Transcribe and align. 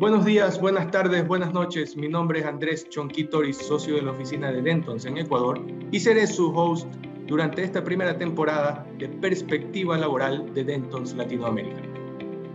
Buenos 0.00 0.24
días, 0.24 0.58
buenas 0.58 0.90
tardes, 0.90 1.28
buenas 1.28 1.52
noches. 1.52 1.94
Mi 1.94 2.08
nombre 2.08 2.40
es 2.40 2.46
Andrés 2.46 2.88
Chonquitoris, 2.88 3.58
socio 3.58 3.96
de 3.96 4.00
la 4.00 4.12
oficina 4.12 4.50
de 4.50 4.62
Dentons 4.62 5.04
en 5.04 5.18
Ecuador, 5.18 5.60
y 5.92 6.00
seré 6.00 6.26
su 6.26 6.56
host 6.56 6.88
durante 7.26 7.62
esta 7.62 7.84
primera 7.84 8.16
temporada 8.16 8.86
de 8.96 9.10
Perspectiva 9.10 9.98
Laboral 9.98 10.54
de 10.54 10.64
Dentons 10.64 11.12
Latinoamérica. 11.12 11.82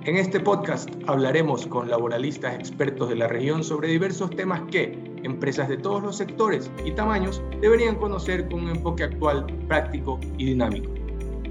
En 0.06 0.16
este 0.16 0.40
podcast 0.40 0.90
hablaremos 1.06 1.68
con 1.68 1.88
laboralistas 1.88 2.56
expertos 2.56 3.10
de 3.10 3.16
la 3.18 3.28
región 3.28 3.64
sobre 3.64 3.90
diversos 3.90 4.32
temas 4.32 4.64
que 4.72 4.98
empresas 5.22 5.70
de 5.70 5.78
todos 5.78 6.02
los 6.02 6.18
sectores 6.18 6.72
y 6.84 6.94
tamaños 6.94 7.44
deberían 7.62 7.98
conocer 7.98 8.50
con 8.50 8.62
un 8.62 8.70
enfoque 8.70 9.04
actual, 9.04 9.46
práctico 9.68 10.20
y 10.40 10.48
dinámico. 10.48 10.95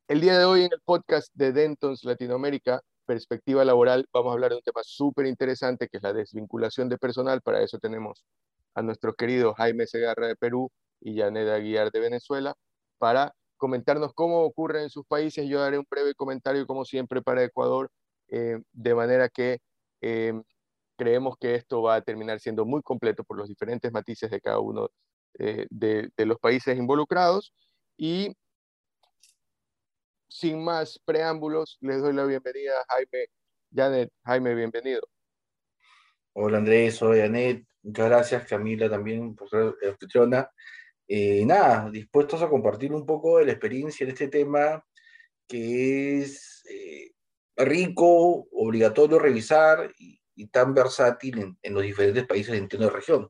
El 0.10 0.20
día 0.20 0.38
de 0.38 0.44
hoy 0.44 0.64
en 0.64 0.74
el 0.74 0.82
podcast 0.84 1.34
de 1.34 1.54
Dentons 1.54 2.04
Latinoamérica, 2.04 2.82
Perspectiva 3.06 3.64
Laboral, 3.64 4.10
vamos 4.12 4.32
a 4.32 4.34
hablar 4.34 4.52
de 4.52 4.58
un 4.58 4.62
tema 4.62 4.82
súper 4.84 5.26
interesante 5.26 5.88
que 5.88 6.00
es 6.00 6.04
la 6.04 6.12
desvinculación 6.12 6.90
de 6.90 6.98
personal. 6.98 7.42
Para 7.42 7.64
eso 7.64 7.80
tenemos 7.80 8.26
a 8.76 8.82
nuestro 8.82 9.14
querido 9.14 9.54
Jaime 9.54 9.88
Segarra 9.88 10.28
de 10.28 10.36
Perú 10.36 10.70
y 11.00 11.18
Janet 11.18 11.48
Aguiar 11.48 11.92
de 11.92 12.02
Venezuela 12.02 12.56
para 12.98 13.34
comentarnos 13.58 14.14
cómo 14.14 14.44
ocurre 14.44 14.84
en 14.84 14.90
sus 14.90 15.06
países. 15.06 15.48
Yo 15.48 15.60
daré 15.60 15.78
un 15.78 15.86
breve 15.90 16.14
comentario, 16.16 16.66
como 16.66 16.86
siempre, 16.86 17.22
para 17.22 17.44
Ecuador, 17.44 17.92
eh, 18.30 18.60
de 18.72 18.96
manera 18.96 19.30
que 19.30 19.60
eh, 20.02 20.34
creemos 20.98 21.38
que 21.38 21.56
esto 21.56 21.82
va 21.82 21.96
a 21.96 22.02
terminar 22.02 22.40
siendo 22.40 22.66
muy 22.66 22.82
completo 22.82 23.24
por 23.24 23.38
los 23.38 23.48
diferentes 23.48 23.92
matices 23.92 24.32
de 24.32 24.42
cada 24.42 24.60
uno 24.60 24.90
eh, 25.40 25.68
de, 25.70 26.10
de, 26.16 26.26
los 26.26 26.40
países 26.40 26.78
involucrados. 26.78 27.54
Y 27.98 28.36
sin 30.30 30.64
más 30.64 31.00
preámbulos, 31.06 31.78
les 31.82 32.02
doy 32.02 32.14
la 32.14 32.26
bienvenida 32.26 32.80
a 32.82 32.94
Jaime. 32.94 33.28
Janet, 33.74 34.12
Jaime, 34.24 34.56
bienvenido. 34.56 35.02
Hola 36.34 36.60
Andrés, 36.60 36.96
soy 36.96 37.20
Janet. 37.20 37.66
Muchas 37.82 38.10
gracias, 38.10 38.46
Camila 38.46 38.90
también 38.90 39.36
por 39.36 39.50
ser 39.50 39.74
anfitriona. 39.88 40.50
Eh, 41.08 41.46
nada, 41.46 41.90
dispuestos 41.90 42.42
a 42.42 42.50
compartir 42.50 42.92
un 42.92 43.06
poco 43.06 43.38
de 43.38 43.46
la 43.46 43.54
experiencia 43.54 44.04
en 44.04 44.10
este 44.10 44.28
tema 44.28 44.84
que 45.48 46.20
es 46.20 46.66
eh, 46.70 47.12
rico, 47.56 48.48
obligatorio 48.52 49.18
revisar 49.18 49.92
y, 49.98 50.18
tan 50.52 50.74
versátil 50.74 51.58
en, 51.62 51.74
los 51.74 51.82
diferentes 51.82 52.28
países 52.28 52.70
de 52.70 52.78
la 52.78 52.90
región. 52.90 53.28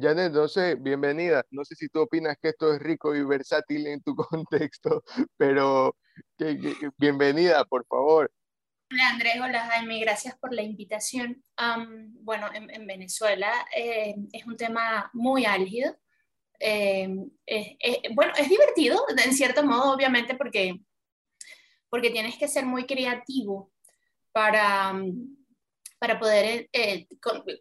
Janet, 0.00 0.32
no 0.32 0.46
sé, 0.46 0.76
bienvenida. 0.76 1.44
No 1.50 1.64
sé 1.64 1.74
si 1.74 1.88
tú 1.88 2.02
opinas 2.02 2.36
que 2.40 2.50
esto 2.50 2.72
es 2.72 2.80
rico 2.80 3.16
y 3.16 3.24
versátil 3.24 3.88
en 3.88 4.00
tu 4.02 4.14
contexto, 4.16 5.02
pero 5.36 5.96
bienvenida, 6.96 7.64
por 7.64 7.84
favor. 7.86 8.30
Hola 8.90 9.10
Andrés, 9.10 9.34
hola 9.42 9.66
Jaime, 9.66 10.00
gracias 10.00 10.38
por 10.38 10.54
la 10.54 10.62
invitación. 10.62 11.42
bueno, 12.20 12.48
en, 12.54 12.86
Venezuela 12.86 13.52
eh, 13.76 14.14
es 14.32 14.46
un 14.46 14.56
tema 14.56 15.10
muy 15.12 15.44
álgido. 15.44 15.96
Em, 16.58 17.30
bueno, 18.14 18.32
es 18.36 18.48
divertido, 18.48 19.04
en 19.24 19.32
cierto 19.32 19.62
modo, 19.62 19.92
obviamente, 19.92 20.34
porque, 20.34 20.80
porque 21.88 22.10
tienes 22.10 22.36
que 22.36 22.48
ser 22.48 22.66
muy 22.66 22.84
creativo 22.84 23.70
para, 24.32 24.94
para 25.98 26.18
poder 26.18 26.68
eh, 26.72 27.06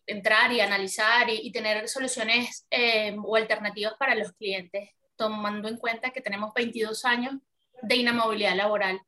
entrar 0.05 0.51
y 0.51 0.61
analizar 0.61 1.29
y, 1.29 1.51
tener 1.51 1.87
soluciones 1.87 2.65
em, 2.69 3.23
o 3.23 3.35
alternativas 3.35 3.93
para 3.99 4.15
los 4.15 4.31
clientes, 4.33 4.89
tomando 5.15 5.67
en 5.67 5.77
cuenta 5.77 6.11
que 6.11 6.21
tenemos 6.21 6.53
22 6.53 7.05
años 7.05 7.35
de 7.83 7.95
inamovilidad 7.95 8.55
laboral, 8.55 8.99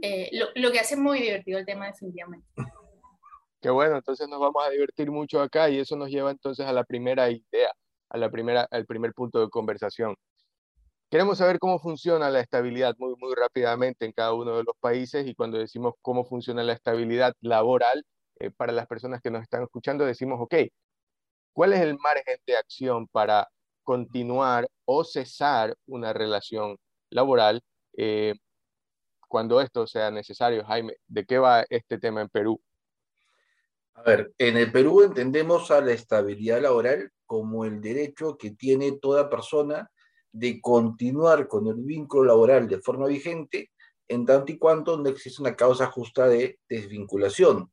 eh, 0.00 0.30
lo, 0.32 0.48
lo, 0.54 0.72
que 0.72 0.80
hace 0.80 0.96
muy 0.96 1.20
divertido 1.20 1.58
el 1.58 1.66
tema 1.66 1.86
definitivamente. 1.86 2.46
Qué 3.60 3.70
bueno, 3.70 3.96
entonces 3.96 4.28
nos 4.28 4.40
vamos 4.40 4.66
a 4.66 4.70
divertir 4.70 5.10
mucho 5.10 5.40
acá 5.40 5.68
y 5.68 5.78
eso 5.78 5.96
nos 5.96 6.10
lleva 6.10 6.30
entonces 6.30 6.66
a 6.66 6.72
la 6.72 6.84
primera 6.84 7.30
idea 7.30 7.72
a 8.08 8.18
la 8.18 8.30
primera, 8.30 8.66
al 8.70 8.86
primer 8.86 9.12
punto 9.14 9.40
de 9.40 9.48
conversación. 9.50 10.14
Queremos 11.10 11.38
saber 11.38 11.58
cómo 11.58 11.78
funciona 11.78 12.30
la 12.30 12.40
estabilidad 12.40 12.94
muy, 12.98 13.14
muy 13.18 13.34
rápidamente 13.34 14.06
en 14.06 14.12
cada 14.12 14.32
uno 14.34 14.56
de 14.56 14.64
los 14.64 14.76
países 14.80 15.26
y 15.26 15.34
cuando 15.34 15.58
decimos 15.58 15.94
cómo 16.02 16.24
funciona 16.24 16.62
la 16.64 16.72
estabilidad 16.72 17.32
laboral, 17.40 18.04
eh, 18.38 18.50
para 18.50 18.72
las 18.72 18.86
personas 18.86 19.20
que 19.22 19.30
nos 19.30 19.42
están 19.42 19.62
escuchando, 19.62 20.04
decimos, 20.04 20.38
ok, 20.40 20.54
¿cuál 21.52 21.72
es 21.72 21.80
el 21.80 21.96
margen 21.98 22.36
de 22.46 22.56
acción 22.56 23.06
para 23.08 23.48
continuar 23.82 24.68
o 24.84 25.04
cesar 25.04 25.74
una 25.86 26.12
relación 26.12 26.76
laboral 27.10 27.62
eh, 27.96 28.34
cuando 29.28 29.60
esto 29.60 29.86
sea 29.86 30.10
necesario? 30.10 30.64
Jaime, 30.64 30.94
¿de 31.06 31.24
qué 31.24 31.38
va 31.38 31.64
este 31.70 31.98
tema 31.98 32.22
en 32.22 32.28
Perú? 32.28 32.60
A 33.96 34.02
ver, 34.02 34.32
en 34.38 34.56
el 34.58 34.70
Perú 34.70 35.02
entendemos 35.02 35.70
a 35.70 35.80
la 35.80 35.92
estabilidad 35.92 36.60
laboral 36.60 37.10
como 37.24 37.64
el 37.64 37.80
derecho 37.80 38.36
que 38.36 38.50
tiene 38.50 38.92
toda 38.92 39.30
persona 39.30 39.90
de 40.30 40.60
continuar 40.60 41.48
con 41.48 41.66
el 41.66 41.76
vínculo 41.76 42.24
laboral 42.24 42.68
de 42.68 42.80
forma 42.80 43.06
vigente 43.06 43.70
en 44.06 44.26
tanto 44.26 44.52
y 44.52 44.58
cuanto 44.58 44.98
no 44.98 45.08
existe 45.08 45.40
una 45.40 45.56
causa 45.56 45.86
justa 45.86 46.28
de 46.28 46.58
desvinculación. 46.68 47.72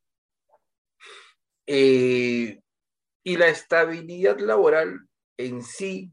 Eh, 1.68 2.60
y 3.24 3.38
la 3.38 3.48
estabilidad 3.48 4.40
laboral 4.40 5.08
en 5.38 5.62
sí, 5.62 6.12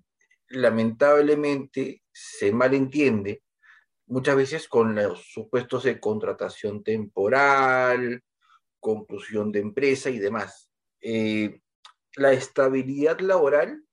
lamentablemente, 0.48 2.02
se 2.12 2.52
malentiende 2.52 3.42
muchas 4.06 4.36
veces 4.36 4.68
con 4.68 4.94
los 4.94 5.24
supuestos 5.32 5.84
de 5.84 6.00
contratación 6.00 6.82
temporal, 6.82 8.22
conclusión 8.80 9.52
de 9.52 9.60
empresa 9.60 10.10
y 10.10 10.18
demás. 10.18 10.70
Eh, 11.00 11.60
la 12.16 12.32
estabilidad 12.32 13.20
laboral 13.20 13.84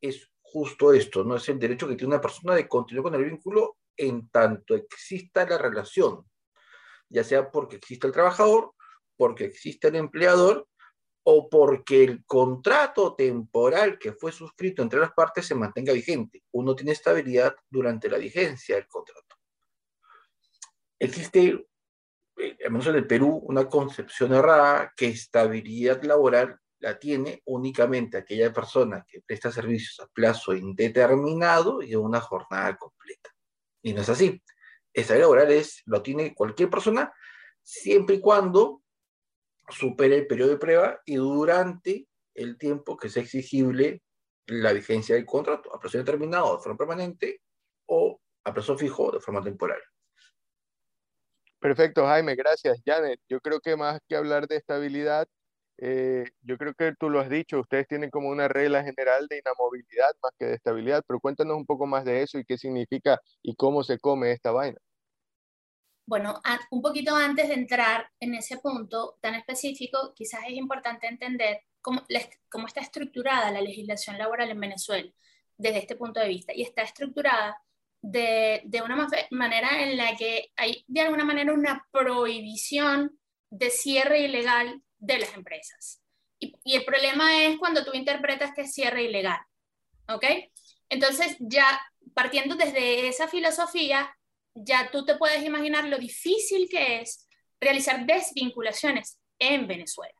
es 0.00 0.30
justo 0.42 0.92
esto, 0.92 1.24
¿no? 1.24 1.36
Es 1.36 1.48
el 1.48 1.58
derecho 1.58 1.88
que 1.88 1.96
tiene 1.96 2.14
una 2.14 2.20
persona 2.20 2.54
de 2.54 2.68
continuar 2.68 3.04
con 3.04 3.14
el 3.14 3.24
vínculo 3.24 3.78
en 3.96 4.28
tanto 4.28 4.74
exista 4.74 5.48
la 5.48 5.58
relación, 5.58 6.24
ya 7.08 7.24
sea 7.24 7.50
porque 7.50 7.76
existe 7.76 8.06
el 8.06 8.12
trabajador, 8.12 8.72
porque 9.16 9.44
existe 9.44 9.88
el 9.88 9.96
empleador 9.96 10.68
o 11.24 11.48
porque 11.48 12.04
el 12.04 12.24
contrato 12.24 13.16
temporal 13.16 13.98
que 13.98 14.12
fue 14.12 14.30
suscrito 14.30 14.82
entre 14.82 15.00
las 15.00 15.12
partes 15.12 15.46
se 15.46 15.54
mantenga 15.54 15.92
vigente. 15.92 16.44
Uno 16.52 16.76
tiene 16.76 16.92
estabilidad 16.92 17.56
durante 17.68 18.08
la 18.08 18.18
vigencia 18.18 18.76
del 18.76 18.86
contrato. 18.86 19.36
Existe 20.98 21.66
al 22.36 22.70
menos 22.70 22.86
en 22.86 22.96
el 22.96 23.06
Perú, 23.06 23.40
una 23.44 23.68
concepción 23.68 24.34
errada 24.34 24.92
que 24.96 25.06
estabilidad 25.06 26.02
laboral 26.02 26.58
la 26.78 26.98
tiene 26.98 27.42
únicamente 27.46 28.18
aquella 28.18 28.52
persona 28.52 29.04
que 29.08 29.22
presta 29.22 29.50
servicios 29.50 30.00
a 30.00 30.08
plazo 30.08 30.54
indeterminado 30.54 31.82
y 31.82 31.94
a 31.94 31.98
una 31.98 32.20
jornada 32.20 32.76
completa. 32.76 33.30
Y 33.82 33.94
no 33.94 34.02
es 34.02 34.08
así. 34.08 34.42
Estabilidad 34.92 35.28
laboral 35.28 35.52
es, 35.52 35.82
lo 35.86 36.02
tiene 36.02 36.34
cualquier 36.34 36.68
persona 36.68 37.12
siempre 37.62 38.16
y 38.16 38.20
cuando 38.20 38.82
supere 39.68 40.16
el 40.16 40.26
periodo 40.26 40.50
de 40.50 40.58
prueba 40.58 41.00
y 41.04 41.16
durante 41.16 42.06
el 42.34 42.58
tiempo 42.58 42.96
que 42.96 43.08
sea 43.08 43.22
exigible 43.22 44.02
la 44.46 44.72
vigencia 44.72 45.14
del 45.16 45.26
contrato, 45.26 45.74
a 45.74 45.80
plazo 45.80 45.96
indeterminado 45.96 46.56
de 46.56 46.62
forma 46.62 46.78
permanente 46.78 47.40
o 47.86 48.20
a 48.44 48.54
plazo 48.54 48.78
fijo 48.78 49.10
de 49.10 49.20
forma 49.20 49.42
temporal. 49.42 49.80
Perfecto, 51.58 52.06
Jaime, 52.06 52.34
gracias. 52.34 52.78
Janet, 52.84 53.20
yo 53.28 53.40
creo 53.40 53.60
que 53.60 53.76
más 53.76 54.00
que 54.08 54.16
hablar 54.16 54.46
de 54.46 54.56
estabilidad, 54.56 55.26
eh, 55.78 56.24
yo 56.42 56.56
creo 56.56 56.74
que 56.74 56.94
tú 56.98 57.10
lo 57.10 57.20
has 57.20 57.28
dicho, 57.28 57.60
ustedes 57.60 57.86
tienen 57.86 58.10
como 58.10 58.28
una 58.28 58.48
regla 58.48 58.82
general 58.82 59.26
de 59.28 59.38
inamovilidad 59.38 60.10
más 60.22 60.32
que 60.38 60.46
de 60.46 60.54
estabilidad, 60.54 61.02
pero 61.06 61.20
cuéntanos 61.20 61.56
un 61.56 61.66
poco 61.66 61.86
más 61.86 62.04
de 62.04 62.22
eso 62.22 62.38
y 62.38 62.44
qué 62.44 62.56
significa 62.56 63.20
y 63.42 63.54
cómo 63.56 63.82
se 63.82 63.98
come 63.98 64.32
esta 64.32 64.52
vaina. 64.52 64.78
Bueno, 66.06 66.40
un 66.70 66.82
poquito 66.82 67.16
antes 67.16 67.48
de 67.48 67.54
entrar 67.54 68.08
en 68.20 68.34
ese 68.34 68.58
punto 68.58 69.18
tan 69.20 69.34
específico, 69.34 70.12
quizás 70.14 70.42
es 70.46 70.54
importante 70.54 71.08
entender 71.08 71.62
cómo, 71.80 72.04
cómo 72.48 72.68
está 72.68 72.80
estructurada 72.80 73.50
la 73.50 73.60
legislación 73.60 74.16
laboral 74.16 74.50
en 74.50 74.60
Venezuela 74.60 75.10
desde 75.58 75.78
este 75.78 75.96
punto 75.96 76.20
de 76.20 76.28
vista. 76.28 76.52
Y 76.54 76.62
está 76.62 76.82
estructurada 76.82 77.60
de, 78.08 78.62
de, 78.64 78.82
una 78.82 79.08
manera 79.30 79.82
en 79.82 79.96
la 79.96 80.16
que 80.16 80.52
hay 80.56 80.84
de 80.86 81.00
alguna 81.00 81.24
manera 81.24 81.52
una 81.52 81.84
prohibición 81.90 83.18
de 83.50 83.70
cierre 83.70 84.20
ilegal 84.20 84.80
de 84.98 85.18
las 85.18 85.34
empresas. 85.34 86.02
Y, 86.38 86.54
el 86.64 86.84
problema 86.84 87.44
es 87.44 87.58
cuando 87.58 87.84
tú 87.84 87.92
interpretas 87.94 88.52
que 88.54 88.62
es 88.62 88.72
cierre 88.72 89.04
ilegal. 89.04 89.40
¿Ok? 90.08 90.24
Entonces, 90.88 91.36
ya 91.40 91.80
partiendo 92.14 92.54
desde 92.54 93.08
esa 93.08 93.26
filosofía, 93.26 94.16
ya 94.54 94.90
tú 94.90 95.04
te 95.04 95.16
puedes 95.16 95.44
imaginar 95.44 95.84
lo 95.86 95.98
difícil 95.98 96.68
que 96.70 97.00
es 97.00 97.26
realizar 97.60 98.06
desvinculaciones 98.06 99.18
en 99.38 99.66
Venezuela. 99.66 100.14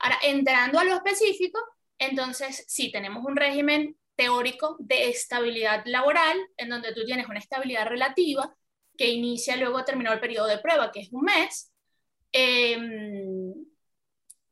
Ahora, 0.00 0.18
entrando 0.22 0.80
a 0.80 0.84
lo 0.84 0.94
específico, 0.94 1.60
entonces 1.98 2.64
sí, 2.66 2.90
tenemos 2.90 3.24
un 3.24 3.36
régimen 3.36 3.96
teórico 4.16 4.76
de 4.78 5.08
estabilidad 5.08 5.82
laboral, 5.86 6.38
en 6.56 6.68
donde 6.68 6.92
tú 6.94 7.04
tienes 7.04 7.28
una 7.28 7.38
estabilidad 7.38 7.86
relativa 7.86 8.54
que 8.96 9.08
inicia 9.08 9.56
luego 9.56 9.78
a 9.78 9.84
terminar 9.84 10.14
el 10.14 10.20
periodo 10.20 10.46
de 10.46 10.58
prueba, 10.58 10.92
que 10.92 11.00
es 11.00 11.12
un 11.12 11.22
mes, 11.22 11.72
em, 12.32 13.54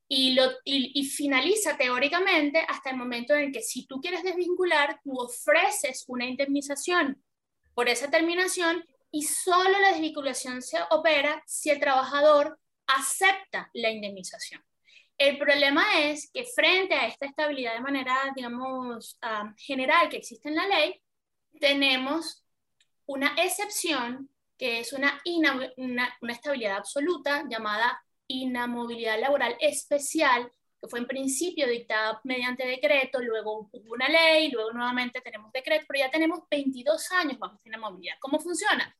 y, 0.08 0.32
lo, 0.34 0.50
y, 0.64 1.04
finaliza 1.04 1.76
teóricamente 1.76 2.64
hasta 2.68 2.90
el 2.90 2.96
momento 2.96 3.34
en 3.34 3.52
que 3.52 3.62
si 3.62 3.86
tú 3.86 4.00
quieres 4.00 4.24
desvincular, 4.24 5.00
tú 5.04 5.16
ofreces 5.16 6.04
una 6.08 6.26
indemnización 6.26 7.22
por 7.74 7.88
esa 7.88 8.10
terminación 8.10 8.84
y 9.12 9.22
solo 9.22 9.78
la 9.78 9.90
desvinculación 9.90 10.62
se 10.62 10.78
opera 10.90 11.42
si 11.46 11.70
el 11.70 11.78
trabajador 11.78 12.58
acepta 12.86 13.70
la 13.72 13.90
indemnización. 13.90 14.62
El 15.20 15.36
problema 15.36 15.84
es 15.98 16.30
que 16.32 16.46
frente 16.46 16.94
a 16.94 17.06
esta 17.06 17.26
estabilidad 17.26 17.74
de 17.74 17.82
manera, 17.82 18.32
digamos, 18.34 19.18
ah, 19.20 19.52
general 19.58 20.08
que 20.08 20.16
existe 20.16 20.48
en 20.48 20.54
la 20.54 20.66
ley, 20.66 20.98
tenemos 21.60 22.42
una 23.04 23.34
excepción 23.36 24.30
que 24.56 24.80
es 24.80 24.94
una, 24.94 25.20
una, 25.76 26.16
una 26.22 26.32
estabilidad 26.32 26.78
absoluta 26.78 27.44
llamada 27.50 28.02
inamovilidad 28.28 29.20
laboral 29.20 29.58
especial, 29.60 30.50
que 30.80 30.88
fue 30.88 31.00
en 31.00 31.06
principio 31.06 31.68
dictada 31.68 32.18
mediante 32.24 32.66
decreto, 32.66 33.20
luego 33.20 33.68
hubo 33.70 33.92
una 33.92 34.08
ley, 34.08 34.50
luego 34.50 34.72
nuevamente 34.72 35.20
tenemos 35.20 35.52
decreto, 35.52 35.84
pero 35.86 35.98
ya 35.98 36.10
tenemos 36.10 36.48
22 36.50 37.12
años 37.12 37.38
bajo 37.38 37.56
esta 37.56 37.68
inamovilidad. 37.68 38.16
¿Cómo 38.20 38.40
funciona? 38.40 38.96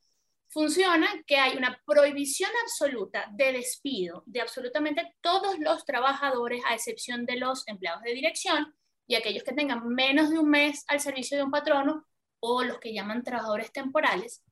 Funciona 0.53 1.07
que 1.29 1.37
hay 1.37 1.57
una 1.57 1.81
prohibición 1.87 2.51
absoluta 2.65 3.29
de 3.33 3.53
despido 3.53 4.25
de 4.27 4.41
absolutamente 4.41 5.15
todos 5.21 5.59
los 5.61 5.85
trabajadores, 5.85 6.61
a 6.67 6.75
excepción 6.75 7.25
de 7.25 7.37
los 7.37 7.67
empleados 7.69 8.03
de 8.03 8.15
dirección 8.15 8.75
y 9.07 9.15
aquellos 9.15 9.45
que 9.45 9.53
tengan 9.53 9.87
menos 9.89 10.29
de 10.29 10.41
un 10.41 10.51
mes 10.51 10.85
al 10.89 10.99
servicio 10.99 11.37
de 11.37 11.45
un 11.45 11.53
patrono 11.53 12.05
o 12.41 12.65
los 12.65 12.81
que 12.81 12.93
llaman 12.93 13.23
trabajadores 13.23 13.71
temporales 13.71 14.43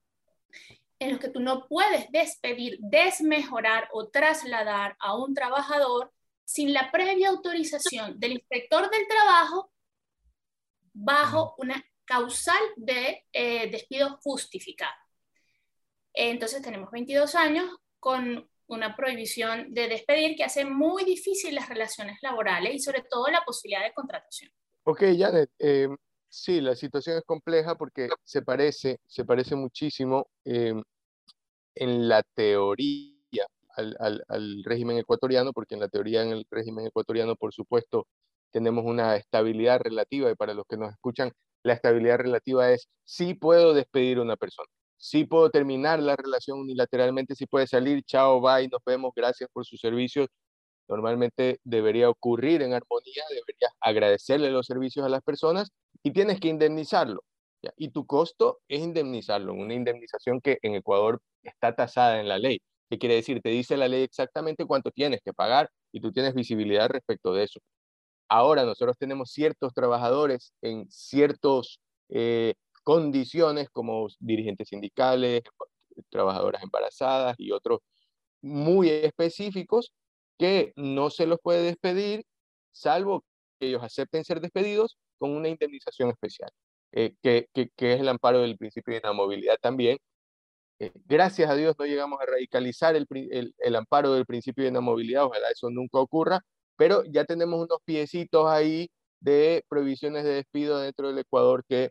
en 1.01 1.11
los 1.11 1.21
que 1.21 1.31
tú 1.31 1.41
no 1.41 1.67
puedes 1.67 2.11
despedir, 2.13 2.79
desmejorar 2.81 3.89
o 3.93 4.09
trasladar 4.09 4.97
a 5.01 5.17
un 5.17 5.35
trabajador 5.35 6.13
sin 6.45 6.73
la 6.73 6.93
previa 6.93 7.31
autorización 7.31 8.19
del 8.21 8.33
inspector 8.33 8.89
del 8.89 9.07
trabajo 9.09 9.73
bajo 10.93 11.55
una 11.59 11.85
causal 12.05 12.61
de 12.77 13.27
eh, 13.33 13.69
despido 13.71 14.19
justificado. 14.23 15.08
Entonces 16.13 16.63
tenemos 16.63 16.91
22 16.91 17.35
años 17.35 17.69
con 18.01 18.49
una 18.67 18.97
prohibición 18.97 19.73
de 19.73 19.89
despedir 19.89 20.37
que 20.37 20.45
hace 20.45 20.65
muy 20.65 21.05
difícil 21.05 21.55
las 21.55 21.69
relaciones 21.69 22.19
laborales 22.23 22.75
y 22.75 22.79
sobre 22.81 23.03
todo 23.03 23.29
la 23.29 23.43
posibilidad 23.45 23.83
de 23.83 23.95
contratación. 23.95 24.51
Ok, 24.85 25.03
Janet, 25.17 25.51
eh, 25.59 25.89
Sí, 26.31 26.61
la 26.61 26.77
situación 26.77 27.17
es 27.19 27.25
compleja 27.25 27.77
porque 27.77 28.09
se 28.23 28.43
parece, 28.43 29.01
se 29.07 29.25
parece 29.25 29.57
muchísimo 29.57 30.29
em, 30.45 30.83
en 31.75 32.09
la 32.09 32.23
teoría 32.35 33.47
al, 33.77 34.65
régimen 34.65 34.99
ecuatoriano, 34.99 35.53
porque 35.53 35.75
en 35.75 35.81
la 35.81 35.89
teoría 35.89 36.23
en 36.23 36.31
el 36.33 36.47
régimen 36.51 36.87
ecuatoriano, 36.87 37.37
por 37.37 37.55
supuesto, 37.55 38.07
tenemos 38.53 38.85
una 38.85 39.17
estabilidad 39.17 39.81
relativa 39.81 40.31
y 40.31 40.35
para 40.35 40.55
los 40.55 40.67
que 40.69 40.77
nos 40.77 40.93
escuchan, 40.93 41.33
la 41.63 41.75
estabilidad 41.75 42.19
relativa 42.19 42.73
es 42.73 42.89
si 43.05 43.35
puedo 43.35 43.75
despedir 43.75 44.19
a 44.19 44.23
una 44.23 44.37
persona, 44.37 44.69
si 44.99 45.25
puedo 45.25 45.51
terminar 45.51 46.01
la 46.01 46.17
relación 46.17 46.59
unilateralmente, 46.61 47.35
si 47.35 47.47
puede 47.47 47.67
salir, 47.67 48.03
chao, 48.05 48.41
bye, 48.41 48.69
nos 48.69 48.83
vemos, 48.85 49.13
gracias 49.15 49.49
por 49.53 49.65
sus 49.65 49.81
servicios, 49.81 50.29
normalmente 50.89 51.61
debería 51.65 52.11
ocurrir 52.11 52.63
en 52.63 52.75
armonía, 52.75 53.23
deberías 53.31 53.73
agradecerle 53.81 54.51
los 54.51 54.67
servicios 54.67 55.07
a 55.07 55.09
las 55.09 55.23
personas 55.23 55.71
y 56.03 56.13
tienes 56.13 56.41
que 56.41 56.49
indemnizarlo. 56.49 57.23
Y 57.77 57.91
tu 57.91 58.07
costo 58.07 58.61
es 58.69 58.81
indemnizarlo, 58.81 59.53
una 59.53 59.75
indemnización 59.75 60.41
que 60.41 60.59
en 60.63 60.75
Ecuador 60.75 61.21
está 61.43 61.75
tasada 61.75 62.21
en 62.21 62.29
la 62.29 62.39
ley. 62.39 62.61
¿Qué 62.91 62.99
quiere 62.99 63.17
decir? 63.17 63.41
Te 63.43 63.51
dice 63.51 63.77
la 63.77 63.89
ley 63.89 64.03
exactamente 64.03 64.65
cuánto 64.65 64.91
tienes 64.91 65.21
que 65.25 65.33
pagar 65.33 65.69
y 65.93 66.01
tú 66.01 66.13
tienes 66.13 66.35
visibilidad 66.35 66.89
respecto 66.89 67.33
de 67.33 67.45
eso. 67.45 67.61
Ahora 68.29 68.65
nosotros 68.65 68.97
tenemos 68.99 69.31
ciertos 69.33 69.75
trabajadores 69.75 70.53
en 70.63 70.91
ciertas 70.91 71.81
eh, 72.11 72.55
condiciones 72.89 73.69
como 73.71 74.09
dirigentes 74.19 74.69
sindicales, 74.69 75.43
trabajadoras 76.09 76.63
embarazadas 76.63 77.37
y 77.39 77.53
otros 77.53 77.81
muy 78.41 78.89
específicos 78.89 79.93
que 80.39 80.73
no 80.75 81.11
se 81.11 81.27
los 81.27 81.39
puede 81.39 81.63
despedir, 81.63 82.25
salvo 82.73 83.27
que 83.61 83.69
ellos 83.69 83.83
acepten 83.83 84.25
ser 84.25 84.41
despedidos 84.41 84.97
con 85.19 85.33
una 85.33 85.51
indemnización 85.51 86.09
especial, 86.09 86.51
eh, 86.93 87.15
que, 87.23 87.49
que, 87.53 87.93
es 87.93 88.01
el 88.01 88.09
amparo 88.09 88.41
del 88.41 88.57
principio 88.57 88.95
de 88.95 89.01
inamovilidad 89.01 89.59
también. 89.61 89.99
Eh, 90.79 90.91
gracias 91.05 91.51
a 91.51 91.57
Dios 91.57 91.77
no 91.79 91.85
llegamos 91.85 92.19
a 92.23 92.25
radicalizar 92.25 92.97
el, 92.97 93.07
el, 93.11 93.55
el, 93.59 93.77
amparo 93.77 94.15
del 94.15 94.25
principio 94.25 94.65
de 94.65 94.71
inamovilidad, 94.71 95.25
ojalá 95.25 95.51
eso 95.51 95.69
nunca 95.69 95.99
ocurra, 95.99 96.41
pero 96.77 97.05
ya 97.05 97.27
tenemos 97.27 97.63
unos 97.63 97.81
piecitos 97.85 98.47
ahí 98.47 98.89
de 99.21 99.63
prohibiciones 99.69 100.25
de 100.25 100.31
despido 100.37 100.79
dentro 100.81 101.09
del 101.09 101.19
Ecuador 101.19 101.63
que 101.69 101.91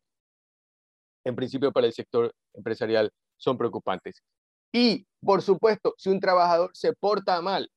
en 1.28 1.36
principio 1.36 1.72
para 1.72 1.88
el 1.88 1.94
sector 1.94 2.34
empresarial 2.54 3.12
son 3.36 3.58
preocupantes. 3.58 4.24
Y, 4.72 5.06
por 5.22 5.42
supuesto, 5.42 5.94
si 5.98 6.10
un 6.10 6.20
trabajador 6.20 6.72
se 6.74 6.94
porta 6.94 7.42
mal, 7.42 7.70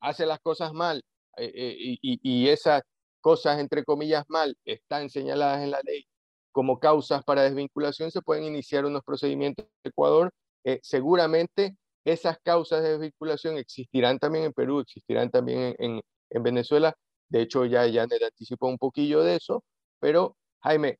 hace 0.00 0.26
las 0.26 0.40
cosas 0.40 0.72
mal 0.72 1.02
eh, 1.36 1.52
eh, 1.54 1.76
y, 1.78 1.98
y, 2.22 2.48
esas 2.48 2.82
cosas, 3.20 3.58
entre 3.58 3.84
comillas, 3.84 4.24
mal, 4.28 4.56
están 4.64 5.08
señaladas 5.08 5.62
en 5.62 5.70
la 5.70 5.80
ley 5.84 6.04
como 6.52 6.78
causas 6.78 7.24
para 7.24 7.42
desvinculación, 7.42 8.10
se 8.10 8.20
pueden 8.20 8.44
iniciar 8.44 8.84
unos 8.84 9.02
procedimientos 9.02 9.64
en 9.66 9.90
Ecuador. 9.90 10.30
Eh, 10.64 10.78
seguramente 10.82 11.76
esas 12.04 12.36
causas 12.42 12.82
de 12.82 12.90
desvinculación 12.90 13.56
existirán 13.56 14.18
también 14.18 14.44
en 14.44 14.52
Perú, 14.52 14.80
existirán 14.80 15.30
también 15.30 15.74
en, 15.78 16.00
en, 16.28 16.42
Venezuela. 16.42 16.94
De 17.30 17.40
hecho, 17.40 17.64
ya, 17.64 17.86
ya 17.86 18.02
anticipó 18.02 18.68
un 18.68 18.76
poquillo 18.76 19.22
de 19.22 19.36
eso, 19.36 19.64
pero 19.98 20.36
Jaime, 20.60 20.98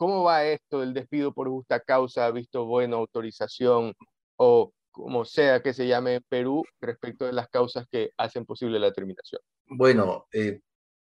¿cómo 0.00 0.22
va 0.22 0.46
esto 0.46 0.80
del 0.80 0.94
despido 0.94 1.34
por 1.34 1.46
justa 1.50 1.78
causa, 1.78 2.30
visto 2.30 2.64
buena 2.64 2.96
autorización 2.96 3.92
o 4.36 4.72
como 4.90 5.26
sea 5.26 5.62
que 5.62 5.74
se 5.74 5.86
llame 5.86 6.14
en 6.14 6.24
Perú, 6.26 6.64
respecto 6.80 7.26
de 7.26 7.34
las 7.34 7.50
causas 7.50 7.84
que 7.92 8.10
hacen 8.16 8.46
posible 8.46 8.78
la 8.78 8.94
terminación? 8.94 9.42
Bueno, 9.66 10.26
eh, 10.32 10.62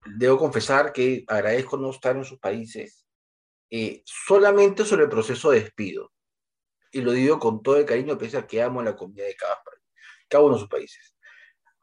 debo 0.06 0.38
confesar 0.38 0.94
que 0.94 1.26
agradezco 1.28 1.78
no 1.78 1.90
estar 1.90 2.16
en 2.16 2.26
sus 2.26 2.38
países 2.38 3.08
eh, 3.72 4.04
solamente 4.06 4.86
sobre 4.86 5.06
el 5.06 5.10
proceso 5.10 5.50
de 5.50 5.62
despido. 5.62 6.12
Y 6.92 7.02
lo 7.02 7.12
digo 7.12 7.40
con 7.40 7.64
todo 7.64 7.78
el 7.78 7.86
cariño, 7.86 8.20
pese 8.20 8.38
a 8.38 8.46
que 8.46 8.62
amo 8.62 8.84
la 8.84 8.96
comunidad 8.96 9.26
de 9.26 9.36
cada, 9.36 9.58
cada 10.30 10.44
uno 10.44 10.54
de 10.54 10.60
sus 10.60 10.70
países. 10.70 11.16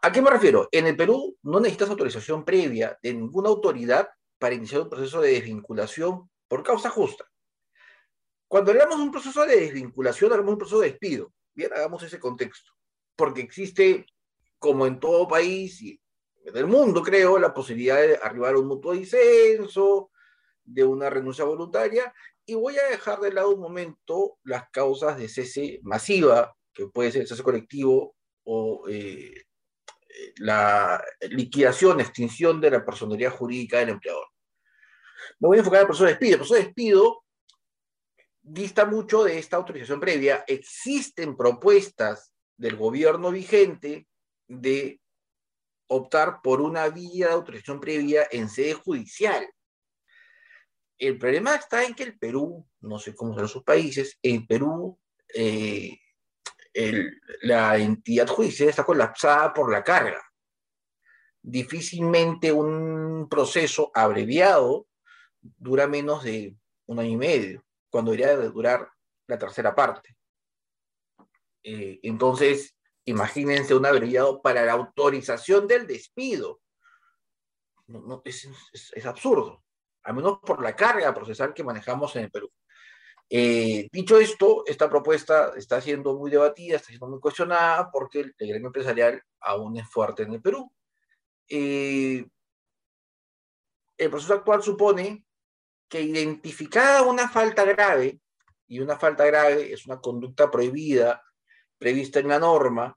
¿A 0.02 0.12
qué 0.12 0.22
me 0.22 0.30
refiero? 0.30 0.68
En 0.70 0.86
el 0.86 0.96
Perú 0.96 1.36
no 1.42 1.58
necesitas 1.58 1.90
autorización 1.90 2.44
previa 2.44 2.96
de 3.02 3.12
ninguna 3.12 3.48
autoridad 3.48 4.08
para 4.38 4.54
iniciar 4.54 4.82
un 4.82 4.88
proceso 4.88 5.20
de 5.20 5.32
desvinculación 5.32 6.30
por 6.52 6.62
causa 6.62 6.90
justa. 6.90 7.24
Cuando 8.46 8.72
hablamos 8.72 8.98
de 8.98 9.04
un 9.04 9.10
proceso 9.10 9.46
de 9.46 9.58
desvinculación, 9.58 10.32
hablamos 10.32 10.50
de 10.50 10.52
un 10.52 10.58
proceso 10.58 10.80
de 10.80 10.90
despido. 10.90 11.32
Bien, 11.54 11.72
hagamos 11.72 12.02
ese 12.02 12.20
contexto. 12.20 12.72
Porque 13.16 13.40
existe, 13.40 14.04
como 14.58 14.86
en 14.86 15.00
todo 15.00 15.26
país 15.26 15.80
y 15.80 15.98
del 16.52 16.66
mundo, 16.66 17.02
creo, 17.02 17.38
la 17.38 17.54
posibilidad 17.54 17.96
de 18.02 18.20
arribar 18.22 18.54
a 18.54 18.58
un 18.58 18.66
mutuo 18.66 18.92
disenso, 18.92 20.10
de 20.62 20.84
una 20.84 21.08
renuncia 21.08 21.46
voluntaria, 21.46 22.12
y 22.44 22.52
voy 22.52 22.76
a 22.76 22.90
dejar 22.90 23.20
de 23.20 23.32
lado 23.32 23.54
un 23.54 23.60
momento 23.62 24.36
las 24.42 24.68
causas 24.70 25.16
de 25.16 25.30
cese 25.30 25.80
masiva, 25.84 26.54
que 26.74 26.86
puede 26.88 27.12
ser 27.12 27.26
cese 27.26 27.42
colectivo 27.42 28.14
o 28.44 28.84
eh, 28.90 29.46
la 30.36 31.02
liquidación, 31.30 32.00
extinción 32.00 32.60
de 32.60 32.72
la 32.72 32.84
personalidad 32.84 33.32
jurídica 33.32 33.78
del 33.78 33.88
empleador. 33.88 34.26
Me 35.38 35.48
voy 35.48 35.56
a 35.56 35.60
enfocar 35.60 35.78
en 35.78 35.82
el 35.82 35.86
proceso 35.86 36.04
de 36.04 36.10
despido. 36.10 36.32
El 36.32 36.38
proceso 36.38 36.54
de 36.54 36.64
despido 36.64 37.24
dista 38.42 38.84
mucho 38.84 39.24
de 39.24 39.38
esta 39.38 39.56
autorización 39.56 40.00
previa. 40.00 40.44
Existen 40.46 41.36
propuestas 41.36 42.32
del 42.56 42.76
gobierno 42.76 43.30
vigente 43.30 44.08
de 44.48 45.00
optar 45.88 46.40
por 46.42 46.60
una 46.60 46.88
vía 46.88 47.28
de 47.28 47.32
autorización 47.32 47.80
previa 47.80 48.26
en 48.30 48.48
sede 48.48 48.74
judicial. 48.74 49.46
El 50.98 51.18
problema 51.18 51.56
está 51.56 51.84
en 51.84 51.94
que 51.94 52.04
el 52.04 52.18
Perú, 52.18 52.66
no 52.80 52.98
sé 52.98 53.14
cómo 53.14 53.34
son 53.34 53.48
sus 53.48 53.64
países, 53.64 54.18
el 54.22 54.46
Perú, 54.46 54.98
eh, 55.34 55.98
la 57.42 57.76
entidad 57.76 58.26
judicial 58.28 58.68
está 58.68 58.84
colapsada 58.84 59.52
por 59.52 59.70
la 59.70 59.82
carga. 59.82 60.22
Difícilmente 61.42 62.52
un 62.52 63.28
proceso 63.28 63.90
abreviado 63.94 64.86
dura 65.42 65.86
menos 65.86 66.22
de 66.22 66.56
un 66.86 66.98
año 66.98 67.10
y 67.10 67.16
medio 67.16 67.64
cuando 67.90 68.10
debería 68.12 68.36
de 68.36 68.48
durar 68.48 68.88
la 69.26 69.38
tercera 69.38 69.74
parte. 69.74 70.16
Eh, 71.62 72.00
entonces, 72.02 72.74
imagínense 73.04 73.74
un 73.74 73.86
abreviado 73.86 74.40
para 74.40 74.64
la 74.64 74.72
autorización 74.72 75.68
del 75.68 75.86
despido, 75.86 76.60
no, 77.86 78.22
es, 78.24 78.48
es, 78.72 79.06
absurdo, 79.06 79.62
al 80.02 80.14
menos 80.14 80.38
por 80.40 80.62
la 80.62 80.74
carga 80.74 81.12
procesal 81.12 81.52
que 81.52 81.64
manejamos 81.64 82.16
en 82.16 82.24
el 82.24 82.30
Perú. 82.30 82.50
Eh, 83.28 83.88
dicho 83.90 84.18
esto, 84.18 84.62
esta 84.66 84.88
propuesta 84.90 85.52
está 85.56 85.80
siendo 85.80 86.16
muy 86.16 86.30
debatida, 86.30 86.76
está 86.76 86.88
siendo 86.88 87.08
muy 87.08 87.20
cuestionada 87.20 87.90
porque 87.90 88.20
el, 88.20 88.34
gremio 88.38 88.66
empresarial 88.66 89.22
aún 89.40 89.76
es 89.76 89.88
fuerte 89.88 90.24
en 90.24 90.34
el 90.34 90.42
Perú. 90.42 90.70
Eh, 91.48 92.26
el 93.98 94.10
proceso 94.10 94.34
actual 94.34 94.62
supone 94.62 95.24
que 95.92 96.00
identificada 96.00 97.02
una 97.02 97.28
falta 97.28 97.64
grave, 97.64 98.18
y 98.66 98.80
una 98.80 98.98
falta 98.98 99.26
grave 99.26 99.74
es 99.74 99.84
una 99.84 100.00
conducta 100.00 100.50
prohibida 100.50 101.22
prevista 101.76 102.18
en 102.18 102.28
la 102.28 102.38
norma, 102.38 102.96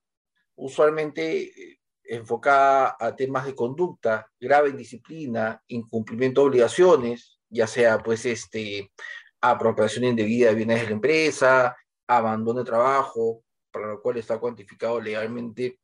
usualmente 0.56 1.42
eh, 1.42 1.80
enfocada 2.06 2.96
a 2.98 3.14
temas 3.14 3.46
de 3.48 3.54
conducta, 3.54 4.32
grave 4.40 4.70
indisciplina, 4.70 5.62
incumplimiento 5.68 6.40
de 6.40 6.48
obligaciones, 6.48 7.38
ya 7.50 7.68
sea 7.68 7.98
pues 8.00 8.26
este, 8.26 8.94
apropiación 9.42 10.06
indebida 10.06 10.48
de 10.48 10.56
bienes 10.56 10.80
de 10.80 10.86
la 10.86 10.94
empresa, 10.94 11.76
abandono 12.08 12.60
de 12.60 12.66
trabajo, 12.66 13.44
para 13.72 13.88
lo 13.88 14.02
cual 14.02 14.16
está 14.16 14.40
cuantificado 14.40 15.02
legalmente, 15.02 15.82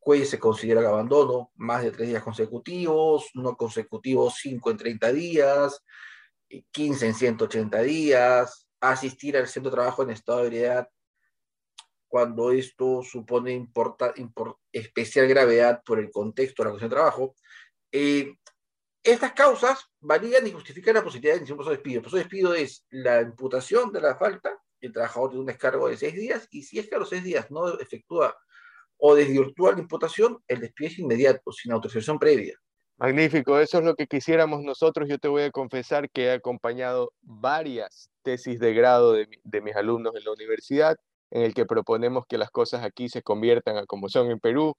pues 0.00 0.30
se 0.30 0.38
considera 0.38 0.80
el 0.80 0.86
abandono, 0.86 1.50
más 1.56 1.82
de 1.82 1.90
tres 1.90 2.08
días 2.08 2.22
consecutivos, 2.22 3.28
no 3.34 3.54
consecutivos, 3.54 4.36
cinco 4.40 4.70
en 4.70 4.78
30 4.78 5.12
días, 5.12 5.84
15 6.48 7.06
en 7.06 7.14
180 7.14 7.82
días, 7.82 8.68
asistir 8.80 9.36
al 9.36 9.48
centro 9.48 9.70
de 9.70 9.76
trabajo 9.76 10.02
en 10.02 10.10
estado 10.10 10.40
de 10.40 10.46
ebriedad 10.46 10.88
cuando 12.14 12.52
esto 12.52 13.02
supone 13.02 13.52
importa, 13.52 14.14
especial 14.70 15.26
gravedad 15.26 15.82
por 15.84 15.98
el 15.98 16.12
contexto 16.12 16.62
de 16.62 16.66
la 16.66 16.70
cuestión 16.70 16.90
de 16.90 16.94
trabajo. 16.94 17.34
Eh, 17.90 18.36
estas 19.02 19.32
causas 19.32 19.90
valían 20.00 20.46
y 20.46 20.52
justifican 20.52 20.94
la 20.94 21.02
posibilidad 21.02 21.34
de 21.34 21.38
iniciar 21.38 21.54
un 21.54 21.58
proceso 21.58 21.70
de 21.72 21.76
despido. 21.78 21.96
El 21.96 22.02
proceso 22.02 22.16
de 22.16 22.22
despido 22.22 22.54
es 22.54 22.86
la 22.90 23.20
imputación 23.20 23.92
de 23.92 24.00
la 24.00 24.14
falta, 24.14 24.56
el 24.80 24.92
trabajador 24.92 25.30
tiene 25.30 25.40
un 25.40 25.46
descargo 25.46 25.88
de 25.88 25.96
seis 25.96 26.14
días, 26.14 26.46
y 26.52 26.62
si 26.62 26.78
es 26.78 26.88
que 26.88 26.94
a 26.94 26.98
los 26.98 27.08
seis 27.08 27.24
días 27.24 27.50
no 27.50 27.80
efectúa 27.80 28.38
o 28.96 29.16
desvirtúa 29.16 29.72
la 29.72 29.80
imputación, 29.80 30.40
el 30.46 30.60
despido 30.60 30.90
es 30.90 30.98
inmediato, 31.00 31.50
sin 31.50 31.72
autorización 31.72 32.20
previa. 32.20 32.56
Magnífico, 32.96 33.58
eso 33.58 33.78
es 33.78 33.84
lo 33.84 33.96
que 33.96 34.06
quisiéramos 34.06 34.62
nosotros. 34.62 35.08
Yo 35.08 35.18
te 35.18 35.28
voy 35.28 35.42
a 35.42 35.50
confesar 35.50 36.08
que 36.10 36.26
he 36.26 36.32
acompañado 36.32 37.12
varias 37.22 38.10
tesis 38.22 38.58
de 38.60 38.72
grado 38.72 39.12
de, 39.12 39.28
de 39.42 39.60
mis 39.60 39.76
alumnos 39.76 40.14
en 40.16 40.24
la 40.24 40.32
universidad 40.32 40.96
en 41.34 41.42
el 41.42 41.52
que 41.52 41.66
proponemos 41.66 42.26
que 42.26 42.38
las 42.38 42.50
cosas 42.50 42.84
aquí 42.84 43.08
se 43.08 43.22
conviertan 43.22 43.76
a 43.76 43.86
como 43.86 44.08
son 44.08 44.30
en 44.30 44.38
Perú. 44.38 44.74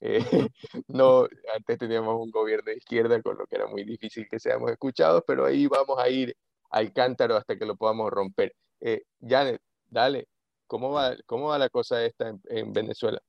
Eh, 0.00 0.18
no, 0.88 1.28
antes 1.54 1.78
teníamos 1.78 2.16
un 2.20 2.30
gobierno 2.30 2.70
de 2.70 2.78
izquierda, 2.78 3.22
con 3.22 3.38
lo 3.38 3.46
que 3.46 3.56
era 3.56 3.66
muy 3.68 3.84
difícil 3.84 4.26
que 4.28 4.40
seamos 4.40 4.70
escuchados, 4.72 5.22
pero 5.26 5.46
ahí 5.46 5.66
vamos 5.66 5.98
a 5.98 6.08
ir 6.08 6.36
al 6.70 6.92
cántaro 6.92 7.36
hasta 7.36 7.56
que 7.56 7.64
lo 7.64 7.76
podamos 7.76 8.10
romper. 8.10 8.54
Eh, 8.80 9.02
Janet, 9.20 9.60
dale, 9.88 10.28
¿cómo 10.66 10.90
va, 10.90 11.14
cómo 11.26 11.48
va 11.48 11.58
la 11.58 11.68
cosa 11.68 12.04
esta 12.04 12.34
en, 12.48 12.72
Venezuela? 12.72 13.20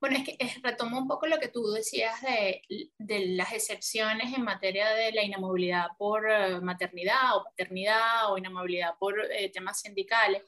Bueno, 0.00 0.18
es 0.18 0.24
que 0.24 0.60
retomo 0.62 0.98
un 0.98 1.08
poco 1.08 1.26
lo 1.26 1.38
que 1.38 1.48
tú 1.48 1.70
decías 1.72 2.20
de, 2.20 2.62
de, 2.98 3.26
las 3.28 3.52
excepciones 3.52 4.34
en 4.34 4.42
materia 4.42 4.90
de 4.90 5.12
la 5.12 5.22
inamovilidad 5.22 5.86
por 5.98 6.30
eh, 6.30 6.60
maternidad 6.60 7.36
o 7.36 7.44
paternidad 7.44 8.30
o 8.30 8.38
inamovilidad 8.38 8.96
por 8.98 9.14
temas 9.52 9.80
sindicales 9.80 10.42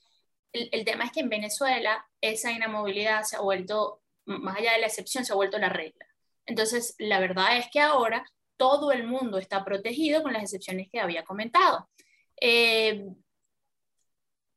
el, 0.53 0.85
tema 0.85 1.05
es 1.05 1.13
que 1.13 1.21
en 1.21 1.29
Venezuela 1.29 2.07
esa 2.21 2.53
inamovilidad 2.53 3.23
se 3.23 3.37
ha 3.37 3.41
vuelto, 3.41 4.03
más 4.25 4.57
allá 4.57 4.73
de 4.73 4.81
la 4.81 4.87
excepción, 4.87 5.25
se 5.25 5.33
ha 5.33 5.37
vuelto 5.37 5.59
la 5.59 5.69
regla. 5.69 6.07
Entonces, 6.47 6.95
la 6.99 7.21
verdad 7.21 7.59
es 7.59 7.69
que 7.71 7.81
ahora 7.81 8.25
todo 8.57 8.93
el 8.93 9.07
mundo 9.07 9.39
está 9.39 9.65
protegido 9.65 10.23
con 10.23 10.33
las 10.33 10.43
excepciones 10.43 10.89
que 10.91 11.01
había 11.01 11.25
comentado. 11.25 11.89
Eh, 12.41 13.05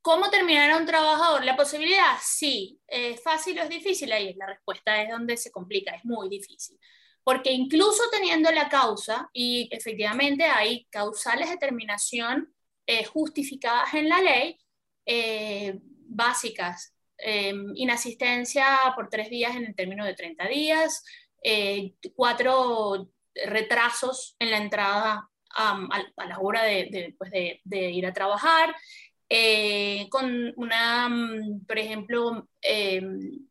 ¿Cómo 0.01 0.29
terminar 0.29 0.71
a 0.71 0.77
un 0.77 0.85
trabajador? 0.85 1.45
La 1.45 1.55
posibilidad, 1.55 2.17
sí. 2.21 2.79
¿Es 2.87 3.21
fácil 3.21 3.59
o 3.59 3.63
es 3.63 3.69
difícil? 3.69 4.11
Ahí 4.11 4.33
la 4.33 4.47
respuesta 4.47 5.01
es 5.01 5.09
donde 5.11 5.37
se 5.37 5.51
complica, 5.51 5.95
es 5.95 6.03
muy 6.05 6.27
difícil. 6.29 6.79
Porque 7.23 7.51
incluso 7.51 8.03
teniendo 8.11 8.51
la 8.51 8.67
causa, 8.67 9.29
y 9.31 9.69
efectivamente 9.71 10.45
hay 10.45 10.85
causales 10.89 11.49
de 11.49 11.57
terminación 11.57 12.53
eh, 12.87 13.05
justificadas 13.05 13.93
en 13.93 14.09
la 14.09 14.21
ley, 14.21 14.57
eh, 15.05 15.79
básicas. 16.07 16.95
Em, 17.17 17.73
inasistencia 17.75 18.65
por 18.95 19.09
tres 19.09 19.29
días 19.29 19.55
en 19.55 19.65
el 19.65 19.75
término 19.75 20.03
de 20.05 20.15
30 20.15 20.47
días, 20.47 21.03
eh, 21.43 21.93
cuatro 22.15 23.11
retrasos 23.45 24.35
en 24.39 24.51
la 24.51 24.57
entrada 24.57 25.29
a, 25.55 25.77
la 26.27 26.39
hora 26.39 26.63
de, 26.63 27.15
pues 27.17 27.31
de, 27.31 27.91
ir 27.91 28.05
a 28.05 28.13
trabajar, 28.13 28.75
eh, 29.33 30.09
con 30.09 30.53
una, 30.57 31.07
mm, 31.07 31.65
por 31.65 31.79
ejemplo, 31.79 32.49
em, 32.61 33.47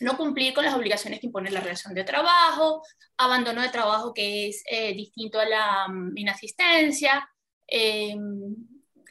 no 0.00 0.16
cumplir 0.16 0.54
con 0.54 0.64
las 0.64 0.74
obligaciones 0.74 1.20
que 1.20 1.26
impone 1.26 1.50
la 1.50 1.60
relación 1.60 1.92
de 1.92 2.02
trabajo, 2.04 2.82
abandono 3.18 3.60
de 3.60 3.68
trabajo 3.68 4.14
que 4.14 4.48
es 4.48 4.64
distinto 4.96 5.38
a 5.38 5.44
la 5.44 5.88
mm, 5.88 6.16
inasistencia, 6.16 7.28
em, 7.66 8.56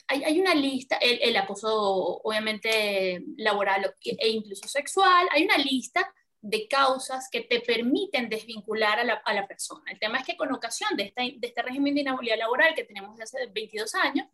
hay, 0.07 0.39
una 0.39 0.55
lista, 0.55 0.97
el, 0.97 1.35
acoso 1.37 2.21
obviamente 2.23 3.23
laboral 3.37 3.93
e 4.03 4.29
incluso 4.29 4.67
sexual, 4.67 5.27
hay 5.31 5.43
una 5.43 5.57
lista 5.57 6.11
de 6.41 6.67
causas 6.67 7.27
que 7.31 7.41
te 7.41 7.59
permiten 7.59 8.29
desvincular 8.29 8.99
a 8.99 9.03
la, 9.03 9.13
a 9.25 9.33
la 9.33 9.47
persona. 9.47 9.91
El 9.91 9.99
tema 9.99 10.19
es 10.19 10.25
que 10.25 10.37
con 10.37 10.51
ocasión 10.53 10.95
de, 10.97 11.13
de 11.15 11.47
este 11.47 11.61
régimen 11.61 11.93
de 11.93 12.01
inhabilidad 12.01 12.37
laboral 12.39 12.73
que 12.73 12.85
tenemos 12.85 13.17
desde 13.17 13.39
hace 13.41 13.51
22 13.51 13.93
años, 13.95 14.27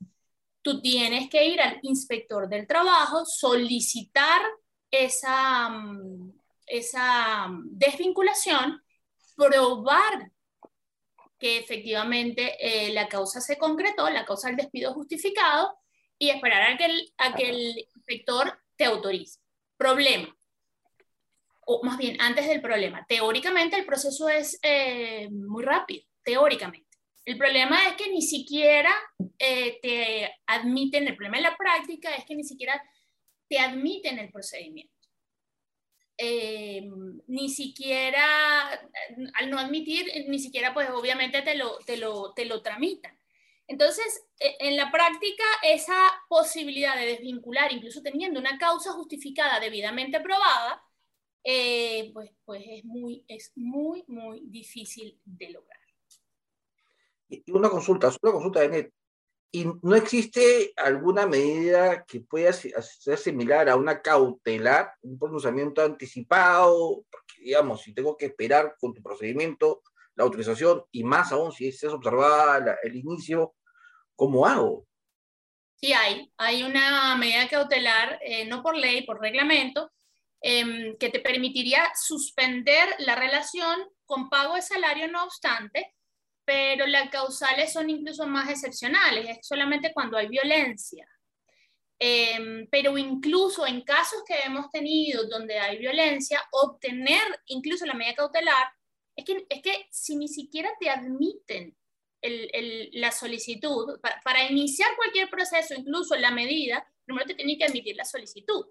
tú 0.64 0.82
tienes 0.82 1.30
que 1.30 1.46
ir 1.46 1.62
al 1.62 1.78
inspector 1.84 2.50
del 2.50 2.66
trabajo, 2.66 3.26
solicitar 3.26 4.42
esa, 4.90 5.70
mm, 5.70 6.34
esa 6.66 7.48
desvinculación, 7.66 8.82
probar 9.36 10.32
que 11.38 11.58
efectivamente 11.58 12.56
eh, 12.60 12.94
la 12.94 13.08
causa 13.08 13.42
se 13.42 13.58
concretó, 13.58 14.10
la 14.10 14.26
causa 14.26 14.48
del 14.48 14.58
despido 14.58 14.94
justificado, 14.94 15.78
y 16.18 16.30
esperar 16.30 16.72
a 16.72 16.78
que 16.78 16.86
el, 16.86 17.14
a 17.18 17.36
que 17.36 17.50
el 17.50 17.88
inspector 17.96 18.58
te 18.78 18.86
autorice. 18.86 19.40
Problema, 19.76 20.34
o 21.66 21.84
más 21.84 21.98
bien 21.98 22.20
antes 22.22 22.48
del 22.48 22.62
problema, 22.62 23.06
teóricamente 23.08 23.76
el 23.78 23.86
proceso 23.86 24.30
es 24.30 24.58
eh, 24.62 25.30
muy 25.32 25.64
rápido, 25.64 26.06
teóricamente. 26.24 26.83
El 27.26 27.38
problema 27.38 27.88
es 27.88 27.96
que 27.96 28.10
ni 28.10 28.22
siquiera 28.22 28.94
eh, 29.40 29.80
te 29.82 30.32
admiten, 30.46 31.08
el 31.08 31.16
problema 31.16 31.38
en 31.38 31.44
la 31.44 31.58
práctica 31.58 32.14
es 32.16 32.26
que 32.26 32.36
ni 32.36 32.44
siquiera 32.44 32.82
te 33.48 33.60
admiten 33.60 34.20
el 34.20 34.32
procedimiento. 34.32 34.94
Eh, 36.18 36.88
ni 37.28 37.50
siquiera, 37.50 38.70
al 39.36 39.50
no 39.50 39.58
admitir, 39.58 40.06
ni 40.28 40.40
siquiera 40.40 40.74
pues 40.74 40.90
obviamente 40.90 41.42
te 41.42 41.56
lo, 41.56 41.80
te 41.80 41.98
lo, 41.98 42.34
te 42.34 42.46
lo 42.46 42.62
tramitan. 42.62 43.18
Entonces, 43.68 44.26
e, 44.40 44.56
en 44.60 44.78
la 44.78 44.92
práctica, 44.92 45.44
esa 45.64 45.98
posibilidad 46.30 46.96
de 46.96 47.06
desvincular, 47.06 47.72
incluso 47.72 48.02
teniendo 48.02 48.40
una 48.40 48.58
causa 48.58 48.92
justificada 48.92 49.60
debidamente 49.60 50.20
probada, 50.20 50.84
eh, 51.44 52.12
pues, 52.14 52.32
pues 52.46 52.64
es, 52.68 52.86
muy, 52.86 53.24
es 53.28 53.52
muy, 53.56 54.04
muy 54.08 54.42
difícil 54.46 55.20
de 55.26 55.50
lograr. 55.52 55.83
Una 57.48 57.70
consulta, 57.70 58.12
una 58.22 58.32
consulta 58.32 58.62
de 58.62 58.70
net. 58.70 58.94
¿Y 59.56 59.66
no 59.84 59.96
existe 59.96 60.74
alguna 60.76 61.28
medida 61.28 62.04
que 62.06 62.22
pueda 62.22 62.52
ser 62.52 63.18
similar 63.20 63.70
a 63.70 63.76
una 63.76 64.02
cautelar, 64.02 64.94
un 65.02 65.20
pronunciamiento 65.20 65.84
anticipado? 65.84 67.06
Porque, 67.10 67.44
digamos, 67.44 67.82
si 67.82 67.94
tengo 67.94 68.18
que 68.18 68.26
esperar 68.26 68.76
con 68.80 68.96
tu 68.96 69.04
procedimiento 69.04 69.84
la 70.16 70.24
autorización 70.24 70.84
y 70.92 71.04
más 71.04 71.32
aún 71.32 71.52
si 71.52 71.68
es 71.68 71.84
observada 71.84 72.78
el 72.82 72.96
inicio, 72.96 73.56
¿cómo 74.16 74.46
hago? 74.46 74.88
Sí, 75.76 75.94
hay. 75.94 76.32
Hay 76.38 76.64
una 76.64 77.16
medida 77.18 77.48
cautelar, 77.48 78.20
eh, 78.24 78.46
no 78.46 78.64
por 78.64 78.76
ley, 78.76 79.06
por 79.06 79.20
reglamento, 79.20 79.92
em, 80.42 80.98
que 80.98 81.10
te 81.10 81.20
permitiría 81.20 81.92
suspender 81.96 82.96
la 83.00 83.16
relación 83.16 83.88
con 84.06 84.30
pago 84.30 84.56
de 84.56 84.62
salario, 84.62 85.12
no 85.12 85.24
obstante, 85.26 85.94
pero 86.46 86.86
las 86.88 87.10
causales 87.10 87.72
son 87.72 87.90
incluso 87.90 88.28
más 88.28 88.50
excepcionales, 88.50 89.30
es 89.30 89.48
solamente 89.48 89.94
cuando 89.94 90.18
hay 90.18 90.28
violencia. 90.28 91.08
Em, 92.00 92.68
pero 92.70 92.98
incluso 92.98 93.66
en 93.66 93.82
casos 93.82 94.24
que 94.28 94.36
hemos 94.46 94.70
tenido 94.72 95.26
donde 95.28 95.58
hay 95.58 95.78
violencia, 95.78 96.44
obtener 96.52 97.22
incluso 97.46 97.86
la 97.86 97.94
medida 97.94 98.16
cautelar, 98.16 98.68
es 99.16 99.24
que, 99.24 99.46
es 99.48 99.62
que 99.62 99.88
si 99.92 100.16
ni 100.16 100.28
siquiera 100.28 100.70
te 100.80 100.90
admiten 100.90 101.76
el, 102.22 102.50
el, 102.54 102.90
la 102.94 103.12
solicitud, 103.12 104.00
para, 104.02 104.20
para, 104.22 104.50
iniciar 104.50 104.90
cualquier 104.96 105.30
proceso, 105.30 105.76
incluso 105.76 106.16
la 106.16 106.32
medida, 106.32 106.86
primero 107.06 107.26
te 107.26 107.36
tienen 107.36 107.58
que 107.58 107.66
admitir 107.66 107.96
la 107.96 108.06
solicitud. 108.06 108.66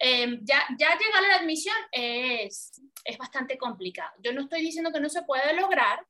Em, 0.00 0.40
ya, 0.44 0.64
ya 0.78 0.98
llegar 0.98 1.24
a 1.24 1.28
la 1.28 1.36
admisión 1.36 1.76
es, 1.92 2.72
es 3.04 3.18
bastante 3.18 3.56
complicado. 3.56 4.12
Yo 4.22 4.32
no 4.32 4.42
estoy 4.42 4.60
diciendo 4.62 4.92
que 4.92 5.00
no 5.00 5.08
se 5.08 5.22
pueda 5.22 5.52
lograr, 5.52 6.04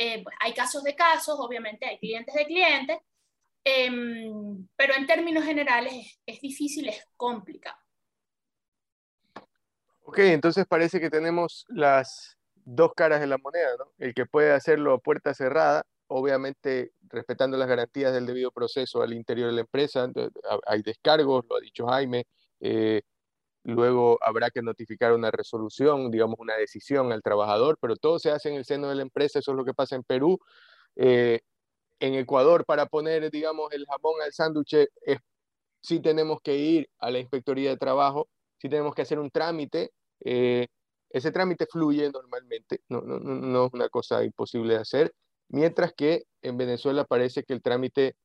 eh, 0.00 0.22
hay 0.38 0.54
casos 0.54 0.84
de 0.84 0.94
casos, 0.94 1.34
obviamente 1.40 1.84
hay 1.84 1.98
clientes 1.98 2.32
de 2.32 2.46
clientes, 2.46 2.98
em, 3.64 4.68
pero 4.76 4.94
en 4.94 5.08
términos 5.08 5.44
generales 5.44 6.20
es, 6.24 6.40
difícil, 6.40 6.88
es 6.88 7.04
complicado. 7.16 7.76
Ok, 10.04 10.20
entonces 10.20 10.66
parece 10.68 11.00
que 11.00 11.10
tenemos 11.10 11.66
las 11.68 12.38
dos 12.54 12.92
caras 12.94 13.20
de 13.20 13.26
la 13.26 13.38
moneda, 13.38 13.70
¿no? 13.76 13.92
El 13.98 14.14
que 14.14 14.24
puede 14.24 14.52
hacerlo 14.52 14.94
a 14.94 14.98
puerta 14.98 15.34
cerrada, 15.34 15.84
obviamente 16.06 16.92
respetando 17.08 17.56
las 17.56 17.68
garantías 17.68 18.12
del 18.12 18.24
debido 18.24 18.52
proceso 18.52 19.02
al 19.02 19.12
interior 19.12 19.48
de 19.48 19.56
la 19.56 19.62
empresa, 19.62 20.08
hay 20.64 20.82
descargos, 20.82 21.44
lo 21.50 21.56
ha 21.56 21.60
dicho 21.60 21.88
Jaime, 21.88 22.24
eh, 22.60 23.02
luego 23.68 24.18
habrá 24.22 24.50
que 24.50 24.62
notificar 24.62 25.12
una 25.12 25.30
resolución, 25.30 26.10
digamos 26.10 26.36
una 26.38 26.56
decisión 26.56 27.12
al 27.12 27.22
trabajador, 27.22 27.76
pero 27.80 27.96
todo 27.96 28.18
se 28.18 28.30
hace 28.30 28.48
en 28.48 28.54
el 28.54 28.64
seno 28.64 28.88
de 28.88 28.94
la 28.94 29.02
empresa, 29.02 29.38
eso 29.38 29.50
es 29.52 29.56
lo 29.56 29.64
que 29.64 29.74
pasa 29.74 29.94
en 29.94 30.04
Perú. 30.04 30.38
Eh, 30.96 31.40
en 32.00 32.14
Ecuador, 32.14 32.64
para 32.64 32.86
poner, 32.86 33.30
digamos, 33.30 33.70
el 33.72 33.84
jamón 33.86 34.22
al 34.24 34.32
sándwich, 34.32 34.88
sí 35.82 36.00
tenemos 36.00 36.40
que 36.40 36.56
ir 36.56 36.88
a 36.98 37.10
la 37.10 37.18
Inspectoría 37.18 37.70
de 37.70 37.76
Trabajo, 37.76 38.28
sí 38.56 38.68
tenemos 38.70 38.94
que 38.94 39.02
hacer 39.02 39.18
un 39.18 39.30
trámite. 39.30 39.90
Eh, 40.24 40.68
ese 41.10 41.30
trámite 41.30 41.66
fluye 41.66 42.10
normalmente, 42.10 42.80
no, 42.88 43.02
no, 43.02 43.18
no 43.18 43.66
es 43.66 43.72
una 43.74 43.88
cosa 43.90 44.24
imposible 44.24 44.74
de 44.74 44.80
hacer, 44.80 45.14
mientras 45.48 45.92
que 45.92 46.24
en 46.40 46.56
Venezuela 46.56 47.04
parece 47.04 47.42
que 47.44 47.52
el 47.52 47.62
trámite 47.62 48.16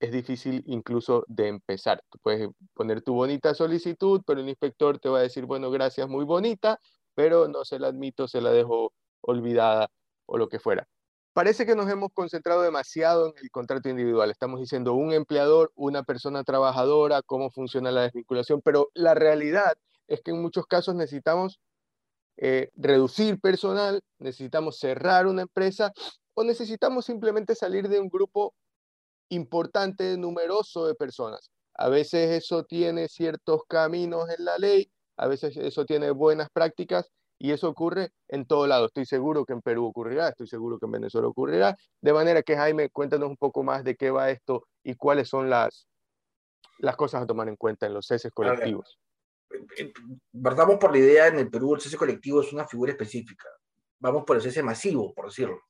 es 0.00 0.10
difícil 0.12 0.64
incluso 0.66 1.24
de 1.28 1.48
empezar. 1.48 2.02
Tú 2.10 2.18
puedes 2.22 2.48
poner 2.74 3.02
tu 3.02 3.14
bonita 3.14 3.54
solicitud, 3.54 4.22
pero 4.26 4.40
el 4.40 4.48
inspector 4.48 4.98
te 4.98 5.10
va 5.10 5.18
a 5.18 5.22
decir, 5.22 5.44
bueno, 5.44 5.70
gracias, 5.70 6.08
muy 6.08 6.24
bonita, 6.24 6.80
pero 7.14 7.48
no 7.48 7.64
se 7.64 7.78
la 7.78 7.88
admito, 7.88 8.26
se 8.26 8.40
la 8.40 8.50
dejo 8.50 8.94
olvidada 9.20 9.90
o 10.26 10.38
lo 10.38 10.48
que 10.48 10.58
fuera. 10.58 10.88
Parece 11.34 11.64
que 11.66 11.76
nos 11.76 11.88
hemos 11.88 12.10
concentrado 12.12 12.62
demasiado 12.62 13.28
en 13.28 13.34
el 13.42 13.50
contrato 13.50 13.88
individual. 13.88 14.30
Estamos 14.30 14.58
diciendo 14.58 14.94
un 14.94 15.12
empleador, 15.12 15.70
una 15.76 16.02
persona 16.02 16.42
trabajadora, 16.44 17.22
cómo 17.22 17.50
funciona 17.50 17.92
la 17.92 18.02
desvinculación, 18.02 18.62
pero 18.62 18.90
la 18.94 19.14
realidad 19.14 19.74
es 20.08 20.22
que 20.22 20.32
en 20.32 20.42
muchos 20.42 20.66
casos 20.66 20.94
necesitamos 20.94 21.60
eh, 22.38 22.70
reducir 22.74 23.38
personal, 23.38 24.00
necesitamos 24.18 24.78
cerrar 24.78 25.26
una 25.26 25.42
empresa 25.42 25.92
o 26.34 26.42
necesitamos 26.42 27.04
simplemente 27.04 27.54
salir 27.54 27.88
de 27.88 28.00
un 28.00 28.08
grupo 28.08 28.54
importante, 29.30 30.16
numeroso 30.16 30.86
de 30.86 30.94
personas. 30.94 31.50
A 31.74 31.88
veces 31.88 32.30
eso 32.30 32.64
tiene 32.64 33.08
ciertos 33.08 33.62
caminos 33.66 34.28
en 34.28 34.44
la 34.44 34.58
ley, 34.58 34.92
a 35.16 35.26
veces 35.26 35.56
eso 35.56 35.86
tiene 35.86 36.10
buenas 36.10 36.48
prácticas 36.50 37.10
y 37.38 37.52
eso 37.52 37.68
ocurre 37.68 38.12
en 38.28 38.44
todo 38.44 38.66
lado. 38.66 38.86
Estoy 38.86 39.06
seguro 39.06 39.46
que 39.46 39.54
en 39.54 39.62
Perú 39.62 39.86
ocurrirá, 39.86 40.28
estoy 40.28 40.46
seguro 40.46 40.78
que 40.78 40.86
en 40.86 40.92
Venezuela 40.92 41.28
ocurrirá. 41.28 41.76
De 42.00 42.12
manera 42.12 42.42
que 42.42 42.56
Jaime, 42.56 42.90
cuéntanos 42.90 43.30
un 43.30 43.36
poco 43.36 43.62
más 43.62 43.82
de 43.82 43.96
qué 43.96 44.10
va 44.10 44.30
esto 44.30 44.66
y 44.82 44.94
cuáles 44.94 45.28
son 45.28 45.48
las, 45.48 45.88
las 46.78 46.96
cosas 46.96 47.22
a 47.22 47.26
tomar 47.26 47.48
en 47.48 47.56
cuenta 47.56 47.86
en 47.86 47.94
los 47.94 48.06
ceses 48.06 48.30
colectivos. 48.32 48.98
Partamos 50.42 50.76
por 50.76 50.92
la 50.92 50.98
idea, 50.98 51.26
en 51.28 51.38
el 51.38 51.50
Perú 51.50 51.74
el 51.74 51.80
cese 51.80 51.96
colectivo 51.96 52.42
es 52.42 52.52
una 52.52 52.66
figura 52.66 52.92
específica. 52.92 53.48
Vamos 53.98 54.24
por 54.24 54.36
el 54.36 54.42
cese 54.42 54.62
masivo, 54.62 55.14
por 55.14 55.26
decirlo. 55.26 55.60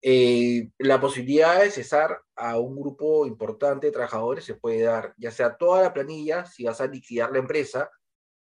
Eh, 0.00 0.70
la 0.78 1.00
posibilidad 1.00 1.60
de 1.60 1.70
cesar 1.70 2.20
a 2.36 2.58
un 2.58 2.76
grupo 2.80 3.26
importante 3.26 3.88
de 3.88 3.92
trabajadores 3.92 4.44
se 4.44 4.54
puede 4.54 4.82
dar, 4.82 5.12
ya 5.16 5.32
sea 5.32 5.56
toda 5.56 5.82
la 5.82 5.92
planilla, 5.92 6.46
si 6.46 6.64
vas 6.64 6.80
a 6.80 6.86
liquidar 6.86 7.32
la 7.32 7.38
empresa, 7.38 7.90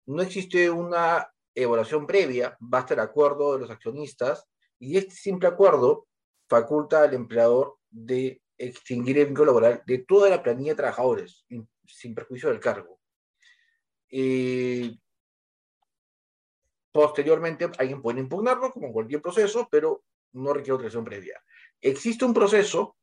no 0.05 0.21
existe 0.21 0.69
una 0.69 1.31
evaluación 1.55 2.05
previa, 2.05 2.55
basta 2.59 2.93
el 2.93 2.99
acuerdo 2.99 3.53
de 3.53 3.59
los 3.59 3.71
accionistas 3.71 4.47
y 4.79 4.97
este 4.97 5.15
simple 5.15 5.47
acuerdo 5.47 6.07
faculta 6.47 7.03
al 7.03 7.13
empleador 7.13 7.77
de 7.89 8.41
extinguir 8.57 9.17
el 9.17 9.27
vínculo 9.27 9.47
laboral 9.47 9.83
de 9.85 9.99
toda 9.99 10.29
la 10.29 10.43
planilla 10.43 10.71
de 10.71 10.77
trabajadores, 10.77 11.45
sin 11.85 12.13
perjuicio 12.15 12.49
del 12.49 12.59
cargo. 12.59 12.99
Eh, 14.11 14.95
posteriormente, 16.91 17.69
alguien 17.77 18.01
puede 18.01 18.19
impugnarlo, 18.19 18.71
como 18.71 18.91
cualquier 18.91 19.21
proceso, 19.21 19.67
pero 19.71 20.03
no 20.33 20.53
requiere 20.53 20.73
autorización 20.73 21.05
previa. 21.05 21.41
Existe 21.81 22.25
un 22.25 22.33
proceso 22.33 22.97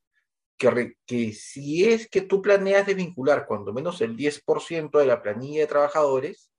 que, 0.58 0.96
que 1.06 1.32
si 1.32 1.84
es 1.84 2.08
que 2.08 2.22
tú 2.22 2.40
planeas 2.42 2.86
desvincular 2.86 3.46
cuando 3.46 3.72
menos 3.72 4.00
el 4.00 4.16
10% 4.16 4.98
de 4.98 5.06
la 5.06 5.22
planilla 5.22 5.60
de 5.60 5.66
trabajadores, 5.66 6.50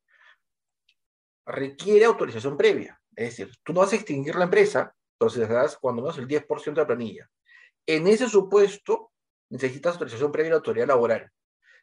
requiere 1.45 2.05
autorización 2.05 2.57
previa. 2.57 2.99
Es 3.15 3.29
decir, 3.29 3.51
tú 3.63 3.73
no 3.73 3.79
vas 3.79 3.93
a 3.93 3.95
extinguir 3.95 4.35
la 4.35 4.43
empresa, 4.43 4.93
entonces 5.19 5.49
das 5.49 5.77
cuando 5.77 6.01
menos 6.01 6.17
el 6.17 6.27
10% 6.27 6.75
de 6.75 6.81
la 6.81 6.87
planilla. 6.87 7.29
En 7.85 8.05
ese 8.07 8.29
supuesto, 8.29 9.11
necesitas 9.49 9.93
autorización 9.93 10.31
previa 10.31 10.49
de 10.49 10.51
la 10.51 10.57
autoridad 10.57 10.87
laboral. 10.87 11.31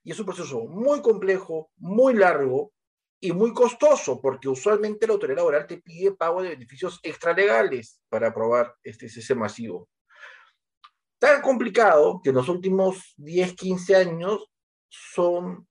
Y 0.04 0.12
es 0.12 0.20
un 0.20 0.26
proceso 0.26 0.60
muy 0.66 1.00
complejo, 1.00 1.70
muy 1.78 2.14
largo, 2.14 2.73
y 3.24 3.32
muy 3.32 3.54
costoso, 3.54 4.20
porque 4.20 4.50
usualmente 4.50 5.06
la 5.06 5.14
autoridad 5.14 5.38
laboral 5.38 5.66
te 5.66 5.78
pide 5.78 6.12
pago 6.12 6.42
de 6.42 6.50
beneficios 6.50 7.00
extralegales 7.02 7.98
para 8.10 8.28
aprobar 8.28 8.76
este 8.82 9.08
cese 9.08 9.34
masivo. 9.34 9.88
Tan 11.18 11.40
complicado 11.40 12.20
que 12.22 12.28
en 12.28 12.34
los 12.34 12.50
últimos 12.50 13.14
10, 13.16 13.54
15 13.54 13.96
años 13.96 14.52
son 14.90 15.66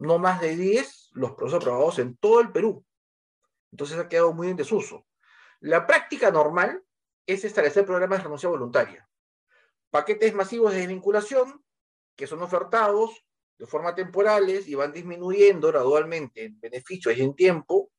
no 0.00 0.18
más 0.18 0.42
de 0.42 0.54
10 0.54 1.12
los 1.12 1.32
procesos 1.32 1.62
aprobados 1.62 1.98
en 1.98 2.18
todo 2.18 2.40
el 2.40 2.52
Perú. 2.52 2.84
Entonces 3.72 3.98
ha 3.98 4.06
quedado 4.06 4.34
muy 4.34 4.48
en 4.48 4.56
desuso. 4.56 5.06
La 5.60 5.86
práctica 5.86 6.30
normal 6.30 6.84
es 7.24 7.42
establecer 7.42 7.86
programas 7.86 8.18
de 8.18 8.24
renuncia 8.24 8.50
voluntaria. 8.50 9.08
Paquetes 9.88 10.34
masivos 10.34 10.72
de 10.72 10.80
desvinculación 10.80 11.64
que 12.16 12.26
son 12.26 12.42
ofertados 12.42 13.24
de 13.60 13.66
forma 13.66 13.94
temporales 13.94 14.66
y 14.68 14.74
van 14.74 14.90
disminuyendo 14.90 15.68
gradualmente 15.68 16.44
en 16.44 16.58
beneficios 16.58 17.14
y 17.14 17.20
en 17.20 17.34
tiempo 17.34 17.90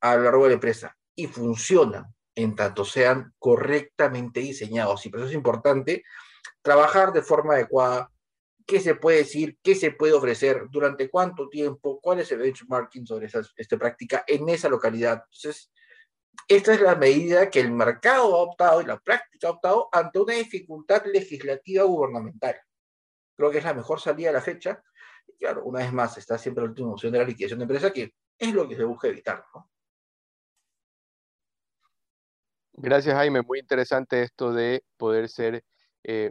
a 0.00 0.14
lo 0.14 0.22
largo 0.22 0.44
de 0.44 0.50
la 0.50 0.54
empresa. 0.54 0.96
Y 1.16 1.26
funcionan 1.26 2.04
en 2.36 2.54
tanto 2.54 2.84
sean 2.84 3.34
correctamente 3.36 4.38
diseñados. 4.38 5.04
Y 5.04 5.08
por 5.08 5.18
eso 5.18 5.28
es 5.28 5.34
importante 5.34 6.04
trabajar 6.62 7.12
de 7.12 7.22
forma 7.22 7.54
adecuada, 7.54 8.12
qué 8.64 8.78
se 8.78 8.94
puede 8.94 9.18
decir, 9.18 9.58
qué 9.60 9.74
se 9.74 9.90
puede 9.90 10.12
ofrecer, 10.12 10.66
durante 10.70 11.10
cuánto 11.10 11.48
tiempo, 11.48 11.98
cuál 12.00 12.20
es 12.20 12.30
el 12.30 12.38
benchmarking 12.38 13.04
sobre 13.04 13.26
esa, 13.26 13.42
esta 13.56 13.76
práctica 13.76 14.22
en 14.24 14.48
esa 14.48 14.68
localidad. 14.68 15.24
Entonces, 15.24 15.72
esta 16.46 16.74
es 16.74 16.80
la 16.80 16.94
medida 16.94 17.50
que 17.50 17.58
el 17.58 17.72
mercado 17.72 18.36
ha 18.36 18.42
optado 18.42 18.80
y 18.82 18.84
la 18.84 19.00
práctica 19.00 19.48
ha 19.48 19.50
optado 19.50 19.88
ante 19.90 20.20
una 20.20 20.34
dificultad 20.34 21.04
legislativa 21.06 21.82
gubernamental. 21.82 22.54
Creo 23.36 23.50
que 23.50 23.58
es 23.58 23.64
la 23.64 23.74
mejor 23.74 24.00
salida 24.00 24.30
a 24.30 24.34
la 24.34 24.40
fecha 24.40 24.80
claro, 25.38 25.64
una 25.64 25.80
vez 25.80 25.92
más, 25.92 26.18
está 26.18 26.36
siempre 26.38 26.64
la 26.64 26.70
última 26.70 26.92
opción 26.92 27.12
de 27.12 27.18
la 27.18 27.24
liquidación 27.24 27.58
de 27.58 27.64
empresa, 27.64 27.92
que 27.92 28.14
es 28.38 28.54
lo 28.54 28.68
que 28.68 28.76
se 28.76 28.84
busca 28.84 29.08
evitar. 29.08 29.44
Gracias, 32.80 33.14
Jaime. 33.16 33.42
Muy 33.42 33.58
interesante 33.58 34.22
esto 34.22 34.52
de 34.52 34.84
poder 34.96 35.28
ser 35.28 35.64
eh, 36.04 36.30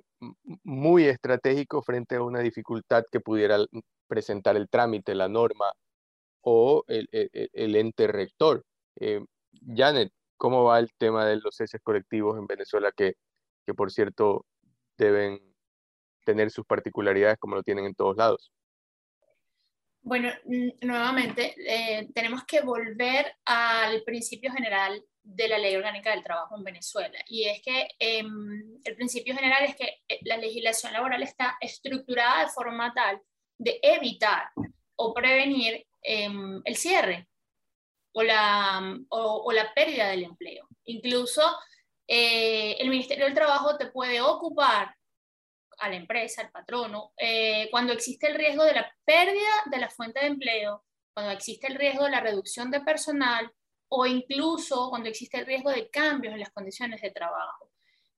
muy 0.64 1.06
estratégico 1.06 1.82
frente 1.82 2.16
a 2.16 2.24
una 2.24 2.40
dificultad 2.40 3.04
que 3.12 3.20
pudiera 3.20 3.58
presentar 4.08 4.56
el 4.56 4.70
trámite, 4.70 5.14
la 5.14 5.28
norma 5.28 5.74
o 6.42 6.86
el, 6.88 7.08
ente 7.76 8.08
rector. 8.08 8.64
Eh, 8.96 9.24
Janet, 9.76 10.12
¿cómo 10.38 10.64
va 10.64 10.80
el 10.80 10.90
tema 10.98 11.26
de 11.26 11.38
los 11.38 11.56
ceses 11.56 11.82
colectivos 11.84 12.38
en 12.38 12.48
Venezuela 12.48 12.92
que, 12.96 13.16
que, 13.66 13.74
por 13.74 13.92
cierto, 13.92 14.46
deben 14.98 15.42
tener 16.26 16.52
sus 16.52 16.66
particularidades 16.66 17.38
como 17.40 17.56
lo 17.56 17.64
tienen 17.64 17.86
en 17.86 17.96
todos 17.96 18.16
lados? 18.16 18.52
Bueno, 20.08 20.32
nuevamente, 20.84 21.54
eh, 21.68 22.08
tenemos 22.16 22.46
que 22.46 22.62
volver 22.62 23.30
al 23.44 24.04
principio 24.04 24.50
general 24.54 25.04
de 25.22 25.50
la 25.50 25.58
Ley 25.58 25.76
Orgánica 25.76 26.12
del 26.12 26.24
Trabajo 26.24 26.56
en 26.56 26.64
Venezuela. 26.64 27.20
Y 27.28 27.44
es 27.44 27.62
que 27.62 27.90
em, 28.00 28.80
el 28.86 28.96
principio 28.96 29.36
general 29.36 29.66
es 29.66 29.76
que 29.76 30.00
eh, 30.08 30.20
la 30.22 30.38
legislación 30.38 30.94
laboral 30.94 31.24
está 31.24 31.58
estructurada 31.60 32.46
de 32.46 32.52
forma 32.52 32.94
tal 32.94 33.22
de 33.58 33.82
evitar 33.82 34.50
o 34.96 35.14
prevenir 35.14 35.86
em, 36.02 36.62
el 36.64 36.78
cierre 36.78 37.28
o 38.14 38.24
la, 38.24 38.98
o 39.10 39.52
la 39.52 39.74
pérdida 39.74 40.08
del 40.08 40.24
empleo. 40.24 40.70
Incluso 40.86 41.42
eh, 42.08 42.78
el 42.80 42.90
Ministerio 42.90 43.26
del 43.26 43.34
Trabajo 43.34 43.78
te 43.78 43.88
puede 43.88 44.22
ocupar 44.22 44.96
a 45.80 45.90
la 45.90 45.96
empresa, 45.96 46.42
al 46.42 46.52
patrono, 46.52 47.14
eh, 47.18 47.68
cuando 47.72 47.94
existe 47.94 48.28
el 48.28 48.36
riesgo 48.36 48.64
de 48.64 48.74
la 48.74 48.92
pérdida 49.06 49.64
de 49.66 49.78
la 49.78 49.90
fuente 49.90 50.20
de 50.20 50.28
empleo, 50.28 50.84
cuando 51.14 51.32
existe 51.32 51.68
el 51.68 51.76
riesgo 51.76 52.06
de 52.06 52.12
la 52.12 52.20
reducción 52.20 52.70
de 52.72 52.82
personal 52.82 53.52
o 53.90 54.06
incluso 54.06 54.90
cuando 54.90 55.10
existe 55.10 55.40
el 55.40 55.46
riesgo 55.46 55.72
de 55.72 55.90
cambios 55.90 56.34
en 56.34 56.40
las 56.40 56.52
condiciones 56.52 57.02
de 57.02 57.12
trabajo. 57.12 57.72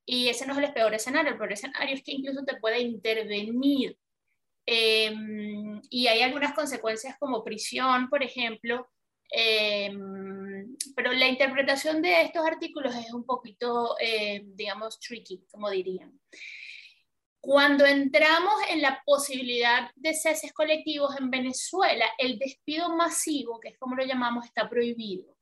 Y 0.05 0.27
ese 0.27 0.47
no 0.47 0.53
es 0.53 0.59
el 0.59 0.73
peor 0.73 0.93
escenario, 0.93 1.31
el 1.31 1.37
peor 1.37 1.53
escenario 1.53 1.93
es 1.95 2.03
que 2.03 2.13
incluso 2.13 2.43
te 2.43 2.57
puede 2.57 2.79
intervenir. 2.79 3.97
Em, 4.65 5.81
y 5.89 6.07
hay 6.07 6.21
algunas 6.21 6.53
consecuencias 6.53 7.15
como 7.19 7.43
prisión, 7.43 8.09
por 8.09 8.23
ejemplo, 8.23 8.89
em, 9.31 10.75
pero 10.95 11.11
la 11.13 11.27
interpretación 11.27 12.01
de 12.01 12.21
estos 12.21 12.45
artículos 12.45 12.95
es 12.95 13.13
un 13.13 13.25
poquito, 13.25 13.95
eh, 13.99 14.41
digamos, 14.45 14.99
tricky, 14.99 15.45
como 15.51 15.69
dirían. 15.69 16.19
Cuando 17.41 17.85
entramos 17.85 18.53
en 18.69 18.81
la 18.81 19.01
posibilidad 19.05 19.89
de 19.95 20.13
ceses 20.13 20.51
colectivos 20.51 21.17
en 21.17 21.29
Venezuela, 21.29 22.05
el 22.17 22.37
despido 22.37 22.89
masivo, 22.89 23.59
que 23.59 23.69
es 23.69 23.77
como 23.77 23.95
lo 23.95 24.05
llamamos, 24.05 24.45
está 24.45 24.69
prohibido. 24.69 25.35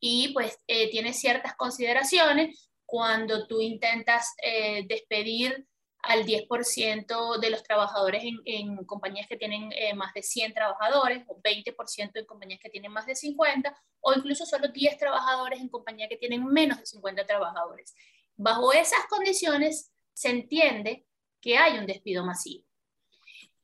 Y 0.00 0.32
pues 0.32 0.58
eh, 0.66 0.90
tiene 0.90 1.12
ciertas 1.12 1.56
consideraciones 1.56 2.70
cuando 2.84 3.46
tú 3.46 3.60
intentas 3.60 4.34
eh, 4.42 4.84
despedir 4.86 5.66
al 6.02 6.24
10% 6.24 7.38
de 7.40 7.50
los 7.50 7.62
trabajadores 7.62 8.22
en, 8.44 8.84
compañías 8.84 9.26
que 9.26 9.36
tienen 9.36 9.72
eh, 9.72 9.94
más 9.94 10.14
de 10.14 10.22
100 10.22 10.54
trabajadores, 10.54 11.24
o 11.26 11.40
20% 11.40 12.10
en 12.14 12.24
compañías 12.26 12.60
que 12.60 12.70
tienen 12.70 12.92
más 12.92 13.06
de 13.06 13.14
50, 13.14 13.76
o 14.00 14.12
incluso 14.12 14.46
solo 14.46 14.68
10 14.68 14.96
trabajadores 14.98 15.60
en 15.60 15.68
compañías 15.68 16.08
que 16.08 16.16
tienen 16.16 16.44
menos 16.44 16.78
de 16.78 16.86
50 16.86 17.26
trabajadores. 17.26 17.94
Bajo 18.36 18.72
esas 18.72 19.04
condiciones 19.08 19.90
se 20.18 20.30
entiende 20.30 21.06
que 21.40 21.56
hay 21.56 21.78
un 21.78 21.86
despido 21.86 22.24
masivo. 22.24 22.64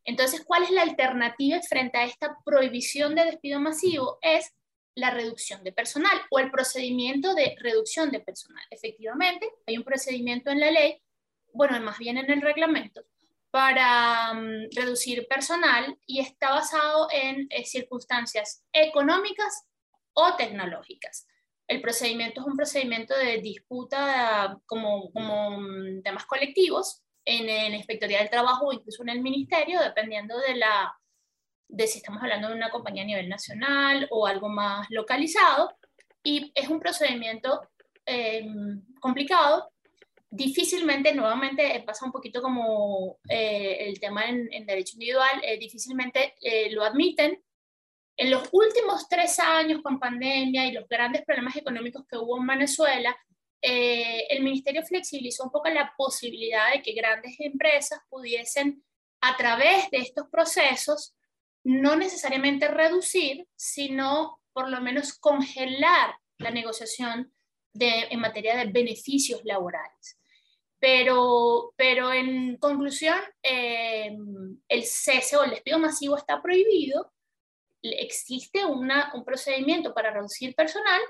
Entonces, 0.04 0.44
¿cuál 0.44 0.62
es 0.62 0.70
la 0.70 0.82
alternativa 0.82 1.60
frente 1.68 1.98
a 1.98 2.04
esta 2.04 2.36
prohibición 2.44 3.16
de 3.16 3.24
despido 3.24 3.58
masivo? 3.58 4.18
Es 4.22 4.54
la 4.94 5.10
reducción 5.10 5.64
de 5.64 5.72
personal 5.72 6.16
o 6.30 6.38
el 6.38 6.52
procedimiento 6.52 7.34
de 7.34 7.56
reducción 7.58 8.12
de 8.12 8.20
personal. 8.20 8.62
Efectivamente, 8.70 9.50
hay 9.66 9.78
un 9.78 9.82
procedimiento 9.82 10.50
en 10.50 10.60
la 10.60 10.70
ley 10.70 11.02
bueno, 11.52 11.80
más 11.80 11.98
bien 11.98 12.18
en 12.18 12.30
el 12.30 12.40
reglamento, 12.40 13.02
para 13.50 14.32
mm, 14.34 14.70
reducir 14.76 15.26
personal 15.26 15.98
y 16.06 16.20
está 16.20 16.50
basado 16.50 17.08
en 17.10 17.48
eh, 17.50 17.64
circunstancias 17.64 18.62
económicas 18.72 19.66
o 20.12 20.36
tecnológicas. 20.36 21.26
El 21.66 21.80
procedimiento 21.80 22.40
es 22.40 22.46
un 22.46 22.56
procedimiento 22.56 23.16
de 23.16 23.38
disputa 23.38 24.58
como, 24.66 25.10
como 25.12 25.60
mm, 25.60 26.02
temas 26.02 26.26
colectivos 26.26 27.02
en 27.24 27.48
el 27.48 27.74
Inspectoría 27.74 28.18
del 28.18 28.30
Trabajo 28.30 28.66
o 28.66 28.72
incluso 28.72 29.02
en 29.02 29.08
el 29.10 29.22
Ministerio, 29.22 29.80
dependiendo 29.80 30.38
de, 30.38 30.56
la, 30.56 30.94
de 31.68 31.86
si 31.86 31.98
estamos 31.98 32.22
hablando 32.22 32.48
de 32.48 32.54
una 32.54 32.70
compañía 32.70 33.02
a 33.02 33.06
nivel 33.06 33.28
nacional 33.28 34.06
o 34.10 34.26
algo 34.26 34.48
más 34.48 34.86
localizado. 34.90 35.74
Y 36.22 36.52
es 36.54 36.68
un 36.68 36.80
procedimiento 36.80 37.68
eh, 38.06 38.46
complicado 39.00 39.74
difícilmente, 40.34 41.14
nuevamente 41.14 41.76
eh, 41.76 41.82
pasa 41.82 42.04
un 42.04 42.12
poquito 42.12 42.42
como 42.42 43.18
eh, 43.28 43.88
el 43.88 44.00
tema 44.00 44.24
en, 44.24 44.66
derecho 44.66 44.94
individual, 44.94 45.40
eh, 45.42 45.58
difícilmente 45.58 46.34
lo 46.70 46.82
admiten. 46.82 47.40
En 48.16 48.30
los 48.30 48.48
últimos 48.52 49.08
tres 49.08 49.38
años 49.38 49.82
con 49.82 49.98
pandemia 49.98 50.66
y 50.66 50.72
los 50.72 50.88
grandes 50.88 51.24
problemas 51.24 51.56
económicos 51.56 52.04
que 52.08 52.16
hubo 52.16 52.38
en 52.38 52.46
Venezuela, 52.46 53.16
el 53.60 54.42
ministerio 54.42 54.84
flexibilizó 54.84 55.44
un 55.44 55.50
poco 55.50 55.68
la 55.70 55.92
posibilidad 55.96 56.72
de 56.72 56.82
que 56.82 56.92
grandes 56.92 57.34
empresas 57.40 57.98
pudiesen, 58.10 58.84
a 59.22 59.36
través 59.38 59.90
de 59.90 59.98
estos 59.98 60.28
procesos, 60.28 61.14
no 61.64 61.96
necesariamente 61.96 62.68
reducir, 62.68 63.46
sino 63.56 64.38
por 64.52 64.68
lo 64.68 64.82
menos 64.82 65.14
congelar 65.14 66.14
la 66.38 66.50
negociación 66.50 67.32
de, 67.72 68.06
en 68.10 68.20
materia 68.20 68.56
de 68.56 68.70
beneficios 68.70 69.40
laborales. 69.44 70.20
Pero, 70.78 71.72
pero 71.76 72.12
en 72.12 72.58
conclusión, 72.58 73.18
eh, 73.42 74.14
el 74.68 74.84
cese 74.84 75.36
o 75.36 75.44
el 75.44 75.50
despido 75.50 75.78
masivo 75.78 76.18
está 76.18 76.42
prohibido. 76.42 77.10
Existe 77.92 78.64
una, 78.64 79.12
un 79.14 79.24
procedimiento 79.24 79.92
para 79.92 80.10
reducir 80.10 80.54
personal 80.54 81.00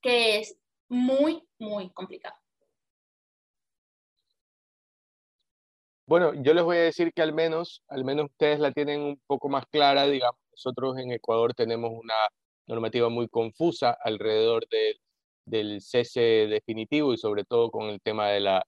que 0.00 0.38
es 0.38 0.56
muy, 0.88 1.42
muy 1.58 1.90
complicado. 1.90 2.36
Bueno, 6.06 6.34
yo 6.34 6.52
les 6.52 6.62
voy 6.62 6.76
a 6.76 6.82
decir 6.82 7.12
que 7.14 7.22
al 7.22 7.32
menos, 7.32 7.82
al 7.88 8.04
menos 8.04 8.26
ustedes 8.26 8.60
la 8.60 8.72
tienen 8.72 9.00
un 9.00 9.20
poco 9.26 9.48
más 9.48 9.64
clara, 9.66 10.06
digamos, 10.06 10.38
nosotros 10.52 10.98
en 10.98 11.12
Ecuador 11.12 11.54
tenemos 11.54 11.90
una 11.92 12.14
normativa 12.66 13.08
muy 13.08 13.26
confusa 13.28 13.96
alrededor 14.00 14.68
de, 14.68 15.00
del 15.46 15.80
cese 15.80 16.20
definitivo 16.20 17.12
y 17.12 17.16
sobre 17.16 17.44
todo 17.44 17.70
con 17.70 17.88
el 17.88 18.00
tema 18.00 18.28
de 18.28 18.40
la, 18.40 18.66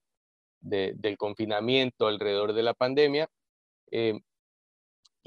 del 0.59 1.17
confinamiento 1.17 2.07
alrededor 2.07 2.53
de 2.53 2.63
la 2.63 2.73
pandemia. 2.73 3.29
Eh, 3.91 4.19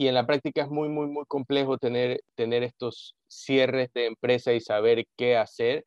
y 0.00 0.08
en 0.08 0.14
la 0.14 0.24
práctica 0.24 0.62
es 0.62 0.70
muy, 0.70 0.88
muy, 0.88 1.08
muy 1.08 1.26
complejo 1.26 1.76
tener, 1.76 2.22
tener 2.34 2.62
estos 2.62 3.16
cierres 3.28 3.92
de 3.92 4.06
empresa 4.06 4.54
y 4.54 4.60
saber 4.60 5.04
qué 5.14 5.36
hacer. 5.36 5.84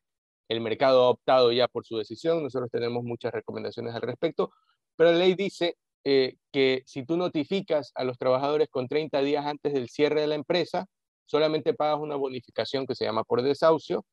El 0.48 0.60
mercado 0.60 1.02
ha 1.02 1.10
optado 1.10 1.50
ya 1.50 1.66
por 1.66 1.84
su 1.84 1.96
decisión, 1.98 2.44
nosotros 2.44 2.70
tenemos 2.70 3.02
muchas 3.02 3.32
recomendaciones 3.32 3.92
al 3.92 4.02
respecto, 4.02 4.52
pero 4.94 5.10
la 5.10 5.18
ley 5.18 5.34
dice 5.34 5.78
eh, 6.04 6.36
que 6.52 6.84
si 6.86 7.04
tú 7.04 7.16
notificas 7.16 7.90
a 7.96 8.04
los 8.04 8.16
trabajadores 8.16 8.68
con 8.70 8.86
30 8.86 9.20
días 9.22 9.46
antes 9.46 9.72
del 9.72 9.88
cierre 9.88 10.20
de 10.20 10.28
la 10.28 10.36
empresa, 10.36 10.86
solamente 11.26 11.74
pagas 11.74 11.98
una 11.98 12.14
bonificación 12.14 12.86
que 12.86 12.94
se 12.94 13.06
llama 13.06 13.24
por 13.24 13.42
desahucio, 13.42 14.06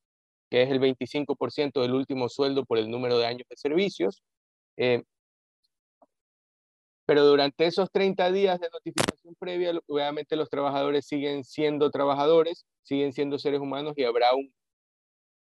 que 0.49 0.63
es 0.63 0.71
el 0.71 0.79
25% 0.79 1.79
del 1.79 1.93
último 1.93 2.27
sueldo 2.27 2.65
por 2.65 2.79
el 2.79 2.89
número 2.89 3.19
de 3.19 3.27
años 3.27 3.45
de 3.47 3.55
servicios. 3.55 4.23
Eh, 4.77 5.03
pero 7.11 7.25
durante 7.25 7.65
esos 7.65 7.91
30 7.91 8.31
días 8.31 8.57
de 8.57 8.69
notificación 8.69 9.35
previa, 9.35 9.73
obviamente 9.87 10.37
los 10.37 10.49
trabajadores 10.49 11.05
siguen 11.05 11.43
siendo 11.43 11.91
trabajadores, 11.91 12.65
siguen 12.83 13.11
siendo 13.11 13.37
seres 13.37 13.59
humanos 13.59 13.95
y 13.97 14.05
habrá 14.05 14.33
un 14.33 14.49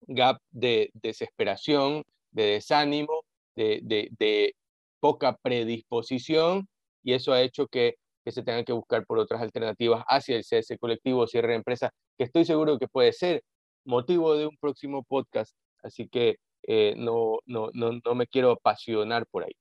gap 0.02 0.40
de 0.52 0.92
desesperación, 0.94 2.04
de 2.30 2.44
desánimo, 2.44 3.26
de, 3.56 3.80
de, 3.84 4.54
poca 5.00 5.36
predisposición 5.42 6.68
y 7.02 7.14
eso 7.14 7.34
ha 7.34 7.42
hecho 7.42 7.66
que, 7.66 7.96
que, 8.24 8.32
se 8.32 8.44
tengan 8.44 8.64
que 8.64 8.74
buscar 8.74 9.04
por 9.04 9.18
otras 9.18 9.42
alternativas 9.42 10.04
hacia 10.08 10.36
el 10.36 10.44
cese 10.44 10.78
colectivo 10.78 11.26
cierre 11.26 11.48
de 11.48 11.56
empresa, 11.56 11.90
que 12.16 12.26
estoy 12.26 12.46
seguro 12.46 12.78
que 12.78 12.88
puede 12.88 13.12
ser 13.12 13.42
motivo 13.86 14.36
de 14.36 14.46
un 14.46 14.56
próximo 14.58 15.04
podcast, 15.04 15.56
así 15.82 16.08
que 16.08 16.36
eh, 16.68 16.94
no, 16.96 17.40
no, 17.48 17.72
no, 17.74 17.94
no 18.06 18.14
me 18.14 18.28
quiero 18.28 18.52
apasionar 18.52 19.26
por 19.26 19.46
ahí. 19.46 19.54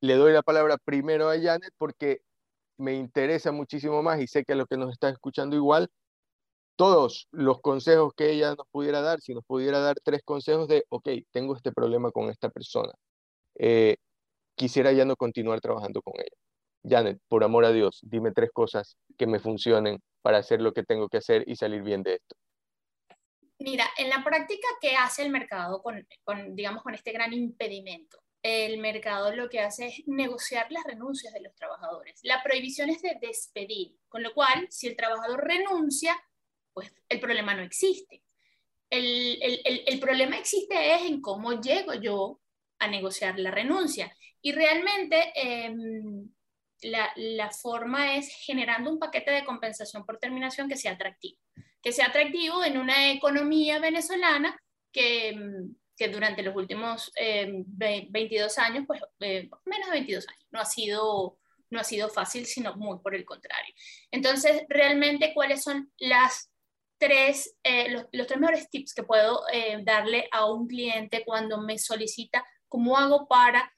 Le 0.00 0.14
doy 0.14 0.32
la 0.32 0.42
palabra 0.42 0.76
primero 0.78 1.30
a 1.30 1.40
Janet 1.40 1.72
porque 1.78 2.20
me 2.78 2.94
interesa 2.94 3.52
muchísimo 3.52 4.02
más 4.02 4.20
y 4.20 4.26
sé 4.26 4.44
que 4.44 4.52
a 4.52 4.56
lo 4.56 4.66
que 4.66 4.76
nos 4.76 4.92
está 4.92 5.08
escuchando 5.08 5.56
igual, 5.56 5.88
todos 6.76 7.28
los 7.32 7.60
consejos 7.60 8.12
que 8.14 8.30
ella 8.30 8.54
nos 8.54 8.66
pudiera 8.70 9.00
dar, 9.00 9.20
si 9.20 9.34
nos 9.34 9.44
pudiera 9.44 9.80
dar 9.80 9.96
tres 10.02 10.22
consejos 10.22 10.68
de, 10.68 10.84
ok, 10.90 11.08
tengo 11.32 11.56
este 11.56 11.72
problema 11.72 12.10
con 12.10 12.28
esta 12.28 12.50
persona, 12.50 12.92
eh, 13.58 13.96
quisiera 14.54 14.92
ya 14.92 15.06
no 15.06 15.16
continuar 15.16 15.60
trabajando 15.60 16.02
con 16.02 16.14
ella. 16.18 16.36
Janet, 16.88 17.18
por 17.28 17.42
amor 17.42 17.64
a 17.64 17.72
Dios, 17.72 18.00
dime 18.02 18.30
tres 18.32 18.50
cosas 18.52 18.96
que 19.18 19.26
me 19.26 19.40
funcionen 19.40 20.00
para 20.22 20.38
hacer 20.38 20.60
lo 20.60 20.72
que 20.72 20.84
tengo 20.84 21.08
que 21.08 21.16
hacer 21.16 21.44
y 21.46 21.56
salir 21.56 21.82
bien 21.82 22.02
de 22.02 22.14
esto. 22.14 22.36
Mira, 23.58 23.86
en 23.96 24.10
la 24.10 24.22
práctica, 24.22 24.68
¿qué 24.80 24.94
hace 24.94 25.24
el 25.24 25.30
mercado 25.30 25.82
con, 25.82 26.06
digamos, 26.54 26.82
con 26.82 26.94
este 26.94 27.12
gran 27.12 27.32
impedimento? 27.32 28.18
El 28.48 28.78
mercado 28.78 29.34
lo 29.34 29.48
que 29.48 29.58
hace 29.58 29.88
es 29.88 30.06
negociar 30.06 30.70
las 30.70 30.84
renuncias 30.84 31.32
de 31.34 31.40
los 31.40 31.52
trabajadores. 31.56 32.20
La 32.22 32.44
prohibición 32.44 32.90
es 32.90 33.02
de 33.02 33.18
despedir, 33.20 33.96
con 34.08 34.22
lo 34.22 34.32
cual, 34.34 34.68
si 34.70 34.86
el 34.86 34.96
trabajador 34.96 35.44
renuncia, 35.44 36.16
pues 36.72 36.94
el 37.08 37.18
problema 37.18 37.54
no 37.54 37.62
existe. 37.62 38.22
El, 38.88 39.42
el, 39.42 39.82
el, 39.84 39.98
problema 39.98 40.38
existe 40.38 40.94
es 40.94 41.02
en 41.02 41.20
cómo 41.20 41.60
llego 41.60 41.94
yo 41.94 42.40
a 42.78 42.86
negociar 42.86 43.36
la 43.40 43.50
renuncia. 43.50 44.16
Y 44.40 44.52
realmente 44.52 45.32
em, 45.34 46.30
la, 46.82 47.10
la, 47.16 47.50
forma 47.50 48.14
es 48.14 48.28
generando 48.28 48.92
un 48.92 49.00
paquete 49.00 49.32
de 49.32 49.44
compensación 49.44 50.06
por 50.06 50.18
terminación 50.18 50.68
que 50.68 50.76
sea 50.76 50.92
atractivo 50.92 51.40
que 51.82 51.92
sea 51.92 52.06
atractivo 52.06 52.64
en 52.64 52.78
una 52.78 53.12
economía 53.12 53.78
venezolana 53.78 54.60
que, 54.90 55.36
que 55.96 56.08
durante 56.08 56.42
los 56.42 56.54
últimos 56.54 57.12
22 57.16 58.58
eh, 58.58 58.60
años, 58.60 58.84
pues 58.86 59.00
eh, 59.20 59.48
menos 59.64 59.86
de 59.86 59.92
22 59.92 60.28
años, 60.28 60.46
no 60.50 60.60
ha 60.60 60.64
sido 60.64 61.38
no 61.68 61.80
ha 61.80 61.84
sido 61.84 62.08
fácil, 62.08 62.46
sino 62.46 62.76
muy 62.76 63.00
por 63.00 63.16
el 63.16 63.24
contrario. 63.24 63.74
Entonces, 64.12 64.62
realmente, 64.68 65.32
¿cuáles 65.34 65.64
son 65.64 65.90
las 65.98 66.52
tres, 66.96 67.56
eh, 67.64 67.90
los, 67.90 68.06
los, 68.12 68.28
tres 68.28 68.38
mejores 68.38 68.70
tips 68.70 68.94
que 68.94 69.02
puedo 69.02 69.42
darle 69.82 70.28
a 70.30 70.48
un 70.48 70.68
cliente 70.68 71.24
cuando 71.26 71.60
me 71.60 71.76
solicita 71.76 72.46
cómo 72.68 72.96
hago 72.96 73.26
para 73.26 73.74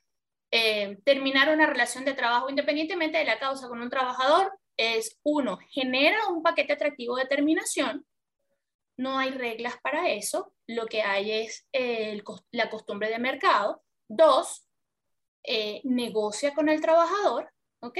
terminar 1.03 1.49
una 1.49 1.67
relación 1.67 2.05
de 2.05 2.13
trabajo 2.13 2.51
independientemente 2.51 3.17
de 3.17 3.25
la 3.25 3.39
causa 3.39 3.69
con 3.69 3.81
un 3.81 3.89
trabajador? 3.89 4.53
es, 4.79 5.19
uno, 5.25 5.59
genera 5.69 6.29
un 6.29 6.43
paquete 6.43 6.73
atractivo 6.73 7.17
de 7.17 7.27
terminación. 7.27 8.07
No 8.99 9.17
hay 9.17 9.31
reglas 9.31 9.77
para 9.81 10.11
eso. 10.11 10.53
Lo 10.67 10.87
que 10.87 11.03
hay 11.03 11.31
es 11.31 11.67
la 12.51 12.69
costumbre 12.69 13.09
de 13.09 13.19
mercado. 13.19 13.83
Dos, 14.09 14.67
eh, 15.45 15.81
negocia 15.85 16.53
con 16.53 16.69
el 16.69 16.81
trabajador. 16.81 17.51
¿Ok? 17.81 17.99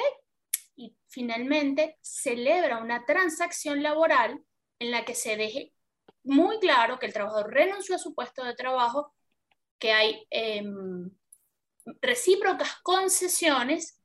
Y 0.75 0.97
finalmente 1.07 1.97
celebra 2.03 2.79
una 2.79 3.05
transacción 3.07 3.83
laboral 3.83 4.43
en 4.81 4.91
la 4.91 5.05
que 5.05 5.15
se 5.15 5.37
deje 5.37 5.73
muy 6.25 6.59
claro 6.59 6.99
que 6.99 7.07
el 7.07 7.13
trabajador 7.13 7.53
renunció 7.53 7.95
a 7.95 7.99
su 7.99 8.15
puesto 8.15 8.45
de 8.45 8.55
trabajo, 8.55 9.15
que 9.79 9.93
hay 9.93 10.27
em, 10.31 11.11
recíprocas 12.01 12.77
concesiones 12.83 14.01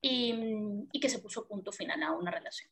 y 0.00 1.00
que 1.00 1.08
se 1.08 1.18
puso 1.18 1.48
punto 1.48 1.72
final 1.72 2.00
a 2.04 2.12
una 2.12 2.30
relación. 2.30 2.70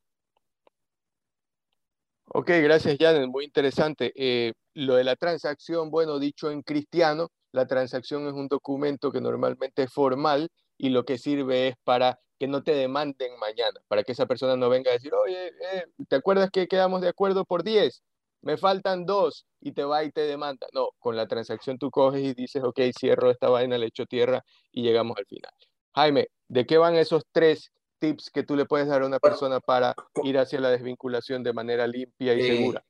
Ok, 2.27 2.49
gracias 2.63 2.97
Janet, 2.99 3.29
muy 3.29 3.45
interesante. 3.45 4.13
Eh, 4.17 4.53
lo 4.75 4.95
de 4.95 5.05
la 5.05 5.15
transacción, 5.17 5.91
bueno, 5.91 6.19
dicho 6.19 6.51
en 6.51 6.63
cristiano, 6.63 7.29
la 7.53 7.67
transacción 7.67 8.27
es 8.27 8.33
un 8.33 8.49
documento 8.49 9.13
que 9.13 9.21
normalmente 9.21 9.85
es 9.85 9.93
formal 9.93 10.49
y 10.77 10.89
lo 10.89 11.05
que 11.05 11.19
sirve 11.19 11.69
es 11.69 11.75
para 11.85 12.19
que 12.39 12.49
no 12.49 12.63
te 12.63 12.75
demanden 12.75 13.39
mañana, 13.39 13.79
para 13.89 14.03
que 14.03 14.13
esa 14.13 14.27
persona 14.27 14.57
no 14.57 14.69
venga 14.69 14.91
a 14.91 14.95
decir, 14.95 15.13
oye, 15.15 15.49
eh, 15.49 15.85
¿te 16.09 16.17
acuerdas 16.17 16.51
que 16.51 16.67
quedamos 16.67 17.01
de 17.03 17.09
acuerdo 17.09 17.45
por 17.45 17.63
10? 17.63 18.03
Me 18.43 18.57
faltan 18.57 19.07
dos 19.07 19.47
y 19.61 19.73
te 19.73 19.85
va 19.85 20.05
y 20.05 20.11
te 20.11 20.23
demanda. 20.23 20.67
No, 20.73 20.91
con 20.99 21.17
la 21.17 21.27
transacción 21.29 21.79
tú 21.79 21.91
coges 21.91 22.23
y 22.23 22.35
dices, 22.35 22.63
ok, 22.65 22.81
cierro 22.99 23.31
esta 23.31 23.49
vaina, 23.49 23.79
le 23.79 23.87
echo 23.87 24.07
tierra 24.07 24.43
y 24.73 24.83
llegamos 24.83 25.17
al 25.17 25.27
final. 25.27 25.53
Jaime, 25.95 26.29
¿de 26.49 26.67
qué 26.67 26.79
van 26.79 26.97
esos 26.97 27.23
tres 27.33 27.71
tips 28.05 28.31
que 28.31 28.43
tú 28.43 28.57
le 28.57 28.67
puedes 28.67 28.87
dar 28.87 29.03
a 29.03 29.07
una 29.07 29.19
persona 29.19 29.61
para 29.61 29.95
ir 30.23 30.39
hacia 30.39 30.61
la 30.61 30.71
desvinculación 30.71 31.43
de 31.43 31.53
manera 31.53 31.87
limpia 31.87 32.35
y 32.35 32.41
eh, 32.41 32.57
segura? 32.57 32.85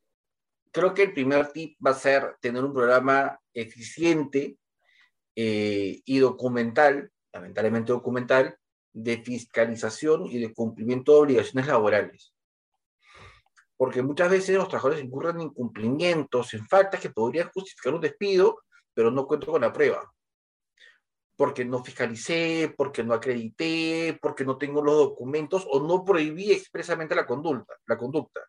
Creo 0.73 0.95
que 0.95 1.05
el 1.05 1.13
primer 1.13 1.53
tip 1.53 1.77
va 1.85 1.93
a 1.93 1.95
ser 1.95 2.37
tener 2.41 2.65
un 2.65 2.73
programa 2.73 3.39
eficiente 3.53 4.57
eh, 5.37 6.01
y 6.05 6.19
documental, 6.19 7.11
lamentablemente 7.33 7.93
documental, 7.93 8.57
de 8.93 9.19
fiscalización 9.19 10.27
y 10.27 10.39
de 10.39 10.53
cumplimiento 10.53 11.13
de 11.13 11.19
obligaciones 11.19 11.67
laborales. 11.67 12.33
Porque 13.77 14.03
muchas 14.03 14.31
veces 14.31 14.57
los 14.57 14.69
trabajadores 14.69 15.05
incurren 15.05 15.37
en 15.37 15.43
incumplimientos, 15.43 16.55
en 16.55 16.67
faltas 16.67 17.01
que 17.01 17.11
podrían 17.11 17.51
justificar 17.53 17.95
un 17.95 18.01
despido, 18.01 18.61
pero 18.95 19.11
no 19.11 19.27
cuento 19.27 19.49
con 19.49 19.61
la 19.61 19.73
prueba 19.73 20.14
porque 21.37 21.65
no 21.65 21.83
fiscalicé, 21.83 22.73
porque 22.77 23.03
no 23.03 23.15
acredité, 23.15 24.19
porque 24.21 24.45
no 24.45 24.57
tengo 24.57 24.83
los 24.83 24.97
documentos 24.97 25.67
o 25.69 25.81
no 25.81 26.05
prohibí 26.05 26.53
expresamente 26.53 27.15
la 27.15 27.27
conducta. 27.27 27.75
La 27.87 27.99
conducta. 27.99 28.41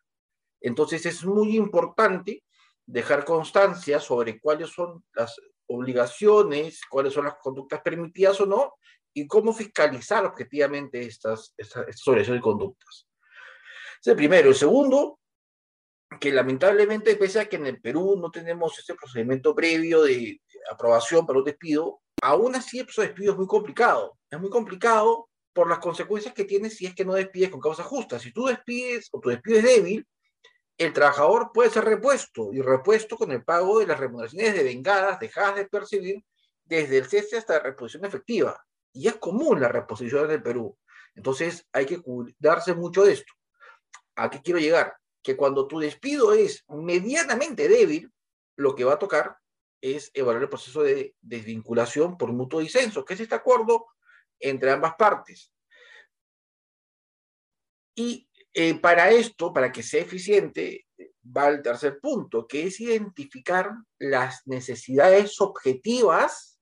Entonces 0.60 1.04
es 1.06 1.24
muy 1.24 1.56
importante 1.56 2.44
dejar 2.86 3.24
constancia 3.24 3.98
sobre 3.98 4.40
cuáles 4.40 4.70
son 4.70 5.04
las 5.14 5.34
obligaciones, 5.66 6.80
cuáles 6.88 7.12
son 7.12 7.24
las 7.24 7.36
conductas 7.42 7.80
permitidas 7.82 8.40
o 8.40 8.46
no, 8.46 8.74
y 9.12 9.26
cómo 9.26 9.52
fiscalizar 9.52 10.24
objetivamente 10.24 11.00
estas, 11.00 11.54
estas, 11.56 11.88
estas 11.88 12.06
obligaciones 12.06 12.40
y 12.40 12.42
conductas. 12.42 13.08
Es 14.00 14.06
el 14.06 14.16
primero. 14.16 14.50
El 14.50 14.54
segundo, 14.54 15.18
que 16.20 16.30
lamentablemente, 16.30 17.16
pese 17.16 17.40
a 17.40 17.48
que 17.48 17.56
en 17.56 17.66
el 17.66 17.80
Perú 17.80 18.16
no 18.20 18.30
tenemos 18.30 18.78
ese 18.78 18.94
procedimiento 18.94 19.54
previo 19.54 20.02
de 20.02 20.40
aprobación 20.70 21.26
para 21.26 21.38
un 21.38 21.44
despido, 21.44 22.02
aún 22.26 22.56
así 22.56 22.80
el 22.80 22.86
despido 22.86 23.32
es 23.32 23.38
muy 23.38 23.46
complicado. 23.46 24.18
Es 24.28 24.40
muy 24.40 24.50
complicado 24.50 25.28
por 25.52 25.68
las 25.68 25.78
consecuencias 25.78 26.34
que 26.34 26.44
tiene 26.44 26.70
si 26.70 26.84
es 26.84 26.94
que 26.94 27.04
no 27.04 27.14
despides 27.14 27.50
con 27.50 27.60
causa 27.60 27.84
justa. 27.84 28.18
Si 28.18 28.32
tú 28.32 28.46
despides 28.46 29.08
o 29.12 29.20
tu 29.20 29.28
despido 29.28 29.58
es 29.58 29.64
débil, 29.64 30.06
el 30.76 30.92
trabajador 30.92 31.52
puede 31.54 31.70
ser 31.70 31.84
repuesto 31.84 32.52
y 32.52 32.60
repuesto 32.60 33.16
con 33.16 33.30
el 33.30 33.44
pago 33.44 33.78
de 33.78 33.86
las 33.86 34.00
remuneraciones 34.00 34.54
de 34.54 34.64
vengadas 34.64 35.20
dejadas 35.20 35.54
de 35.54 35.66
percibir 35.66 36.24
desde 36.64 36.98
el 36.98 37.06
cese 37.06 37.38
hasta 37.38 37.54
la 37.54 37.60
reposición 37.60 38.04
efectiva. 38.04 38.60
Y 38.92 39.06
es 39.06 39.14
común 39.16 39.60
la 39.60 39.68
reposición 39.68 40.24
en 40.24 40.32
el 40.32 40.42
Perú. 40.42 40.76
Entonces 41.14 41.64
hay 41.72 41.86
que 41.86 42.02
cuidarse 42.02 42.74
mucho 42.74 43.04
de 43.04 43.12
esto. 43.12 43.32
¿A 44.16 44.28
qué 44.30 44.42
quiero 44.42 44.58
llegar? 44.58 44.96
Que 45.22 45.36
cuando 45.36 45.68
tu 45.68 45.78
despido 45.78 46.32
es 46.32 46.64
medianamente 46.68 47.68
débil, 47.68 48.10
lo 48.56 48.74
que 48.74 48.84
va 48.84 48.94
a 48.94 48.98
tocar 48.98 49.36
es 49.94 50.10
evaluar 50.14 50.42
el 50.42 50.48
proceso 50.48 50.82
de 50.82 51.14
desvinculación 51.20 52.16
por 52.16 52.32
mutuo 52.32 52.60
disenso, 52.60 53.04
que 53.04 53.14
es 53.14 53.20
este 53.20 53.34
acuerdo 53.34 53.86
entre 54.40 54.70
ambas 54.70 54.94
partes. 54.96 55.52
Y 57.94 58.28
eh, 58.52 58.74
para 58.80 59.10
esto, 59.10 59.52
para 59.52 59.70
que 59.70 59.82
sea 59.82 60.02
eficiente, 60.02 60.86
va 61.24 61.46
al 61.46 61.62
tercer 61.62 61.98
punto, 62.00 62.46
que 62.46 62.66
es 62.66 62.80
identificar 62.80 63.70
las 63.98 64.46
necesidades 64.46 65.40
objetivas 65.40 66.58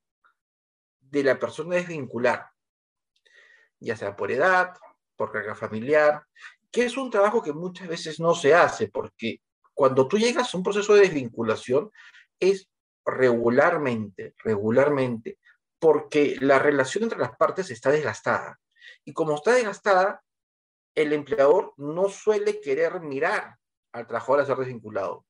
de 1.00 1.22
la 1.22 1.38
persona 1.38 1.76
desvincular, 1.76 2.46
ya 3.78 3.96
sea 3.96 4.16
por 4.16 4.32
edad, 4.32 4.74
por 5.16 5.30
carga 5.30 5.54
familiar, 5.54 6.24
que 6.70 6.84
es 6.84 6.96
un 6.96 7.10
trabajo 7.10 7.42
que 7.42 7.52
muchas 7.52 7.86
veces 7.86 8.18
no 8.18 8.34
se 8.34 8.54
hace, 8.54 8.88
porque 8.88 9.40
cuando 9.72 10.08
tú 10.08 10.18
llegas 10.18 10.52
a 10.52 10.56
un 10.56 10.62
proceso 10.62 10.94
de 10.94 11.02
desvinculación, 11.02 11.90
es 12.40 12.68
regularmente, 13.04 14.34
regularmente, 14.38 15.38
porque 15.78 16.36
la 16.40 16.58
relación 16.58 17.04
entre 17.04 17.18
las 17.18 17.36
partes 17.36 17.70
está 17.70 17.90
desgastada. 17.90 18.58
Y 19.04 19.12
como 19.12 19.34
está 19.34 19.52
desgastada, 19.52 20.22
el 20.94 21.12
empleador 21.12 21.74
no 21.76 22.08
suele 22.08 22.60
querer 22.60 23.00
mirar 23.00 23.56
al 23.92 24.06
trabajador 24.06 24.40
a 24.40 24.46
ser 24.46 24.56
desvinculado, 24.56 25.26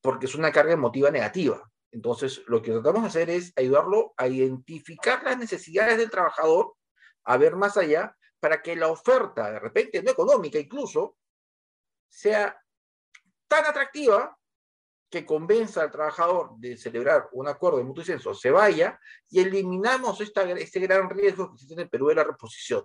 porque 0.00 0.26
es 0.26 0.34
una 0.34 0.52
carga 0.52 0.72
emotiva 0.72 1.10
negativa. 1.10 1.70
Entonces, 1.92 2.42
lo 2.46 2.60
que 2.60 2.72
tratamos 2.72 3.02
de 3.02 3.08
hacer 3.08 3.30
es 3.30 3.52
ayudarlo 3.56 4.12
a 4.16 4.28
identificar 4.28 5.22
las 5.22 5.38
necesidades 5.38 5.98
del 5.98 6.10
trabajador, 6.10 6.74
a 7.24 7.36
ver 7.36 7.56
más 7.56 7.76
allá, 7.76 8.16
para 8.40 8.60
que 8.60 8.76
la 8.76 8.88
oferta, 8.88 9.50
de 9.50 9.58
repente 9.58 10.02
no 10.02 10.10
económica 10.10 10.58
incluso, 10.58 11.16
sea 12.08 12.60
tan 13.48 13.64
atractiva 13.64 14.36
que 15.10 15.24
convenza 15.24 15.82
al 15.82 15.90
trabajador 15.90 16.56
de 16.58 16.76
celebrar 16.76 17.28
un 17.32 17.48
acuerdo 17.48 17.78
de 17.78 17.84
mutuo 17.84 18.04
censo 18.04 18.34
se 18.34 18.50
vaya 18.50 18.98
y 19.28 19.40
eliminamos 19.40 20.20
este 20.20 20.80
gran 20.80 21.08
riesgo 21.08 21.48
que 21.48 21.54
existe 21.54 21.74
en 21.74 21.80
el 21.80 21.88
Perú 21.88 22.08
de 22.08 22.16
la 22.16 22.24
reposición. 22.24 22.84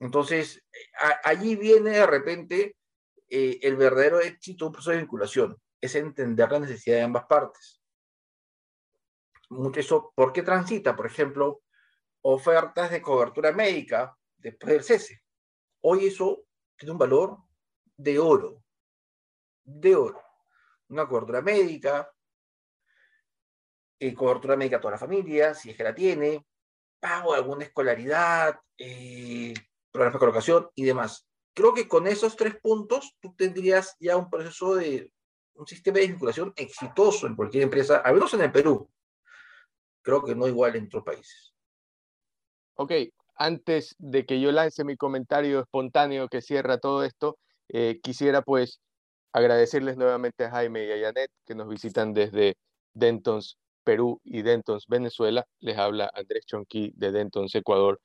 Entonces, 0.00 0.64
allí 1.24 1.56
viene 1.56 1.90
de 1.90 2.06
repente 2.06 2.76
eh, 3.28 3.58
el 3.62 3.76
verdadero 3.76 4.20
éxito 4.20 4.64
de 4.64 4.68
un 4.68 4.72
proceso 4.72 4.90
de 4.90 4.98
vinculación, 4.98 5.56
es 5.80 5.94
entender 5.94 6.50
la 6.50 6.60
necesidad 6.60 6.96
de 6.96 7.02
ambas 7.02 7.24
partes. 7.26 7.80
Eso, 9.74 10.12
¿Por 10.14 10.32
qué 10.32 10.42
transita? 10.42 10.94
Por 10.94 11.06
ejemplo, 11.06 11.62
ofertas 12.22 12.90
de 12.90 13.00
cobertura 13.00 13.52
médica 13.52 14.16
después 14.36 14.72
del 14.72 14.84
cese. 14.84 15.22
Hoy 15.82 16.06
eso 16.06 16.44
tiene 16.76 16.92
un 16.92 16.98
valor 16.98 17.38
de 17.96 18.18
oro, 18.18 18.62
de 19.64 19.96
oro 19.96 20.27
una 20.88 21.06
cobertura 21.06 21.42
médica, 21.42 22.10
eh, 24.00 24.14
cobertura 24.14 24.56
médica 24.56 24.76
a 24.76 24.80
toda 24.80 24.92
la 24.92 24.98
familia, 24.98 25.54
si 25.54 25.70
es 25.70 25.76
que 25.76 25.84
la 25.84 25.94
tiene, 25.94 26.46
pago 27.00 27.34
alguna 27.34 27.64
escolaridad, 27.64 28.58
eh, 28.76 29.54
programas 29.90 30.14
de 30.14 30.18
colocación 30.18 30.70
y 30.74 30.84
demás. 30.84 31.26
Creo 31.54 31.74
que 31.74 31.88
con 31.88 32.06
esos 32.06 32.36
tres 32.36 32.56
puntos 32.60 33.16
tú 33.20 33.34
tendrías 33.34 33.96
ya 33.98 34.16
un 34.16 34.30
proceso 34.30 34.76
de 34.76 35.12
un 35.54 35.66
sistema 35.66 35.98
de 35.98 36.06
vinculación 36.06 36.52
exitoso 36.56 37.26
en 37.26 37.34
cualquier 37.34 37.64
empresa, 37.64 37.98
al 37.98 38.14
menos 38.14 38.32
en 38.34 38.42
el 38.42 38.52
Perú. 38.52 38.88
Creo 40.02 40.22
que 40.24 40.36
no 40.36 40.46
igual 40.46 40.76
en 40.76 40.86
otros 40.86 41.02
países. 41.02 41.52
Ok, 42.74 42.92
antes 43.34 43.96
de 43.98 44.24
que 44.24 44.40
yo 44.40 44.52
lance 44.52 44.84
mi 44.84 44.96
comentario 44.96 45.60
espontáneo 45.60 46.28
que 46.28 46.42
cierra 46.42 46.78
todo 46.78 47.02
esto, 47.02 47.38
eh, 47.68 47.98
quisiera 48.00 48.42
pues 48.42 48.80
agradecerles 49.32 49.96
nuevamente 49.96 50.44
a 50.44 50.50
Jaime 50.50 50.86
y 50.86 50.92
a 50.92 51.06
Janet 51.06 51.30
que 51.46 51.54
nos 51.54 51.68
visitan 51.68 52.14
desde 52.14 52.56
Dentons, 52.94 53.58
Perú 53.84 54.20
y 54.24 54.42
Dentons, 54.42 54.86
Venezuela. 54.88 55.46
Les 55.60 55.78
habla 55.78 56.10
Andrés 56.14 56.44
Chonqui 56.46 56.92
de 56.96 57.12
Dentons, 57.12 57.54
Ecuador. 57.54 58.00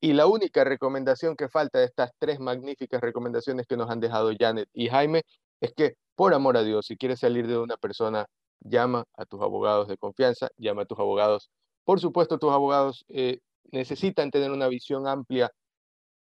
Y 0.00 0.12
la 0.12 0.26
única 0.26 0.64
recomendación 0.64 1.36
que 1.36 1.48
falta 1.48 1.80
de 1.80 1.86
estas 1.86 2.12
tres 2.18 2.38
magníficas 2.38 3.00
recomendaciones 3.00 3.66
que 3.66 3.76
nos 3.76 3.90
han 3.90 4.00
dejado 4.00 4.32
Janet 4.38 4.68
y 4.72 4.88
Jaime 4.88 5.22
es 5.60 5.72
que, 5.74 5.96
por 6.14 6.34
amor 6.34 6.56
a 6.56 6.62
Dios, 6.62 6.86
si 6.86 6.96
quieres 6.96 7.20
salir 7.20 7.46
de 7.48 7.58
una 7.58 7.76
persona, 7.76 8.26
llama 8.60 9.04
a 9.16 9.24
tus 9.24 9.40
abogados 9.42 9.88
de 9.88 9.96
confianza, 9.96 10.48
llama 10.56 10.82
a 10.82 10.86
tus 10.86 10.98
abogados. 10.98 11.50
Por 11.84 12.00
supuesto, 12.00 12.38
tus 12.38 12.52
abogados 12.52 13.04
eh, 13.08 13.40
necesitan 13.70 14.30
tener 14.30 14.50
una 14.50 14.68
visión 14.68 15.06
amplia 15.08 15.50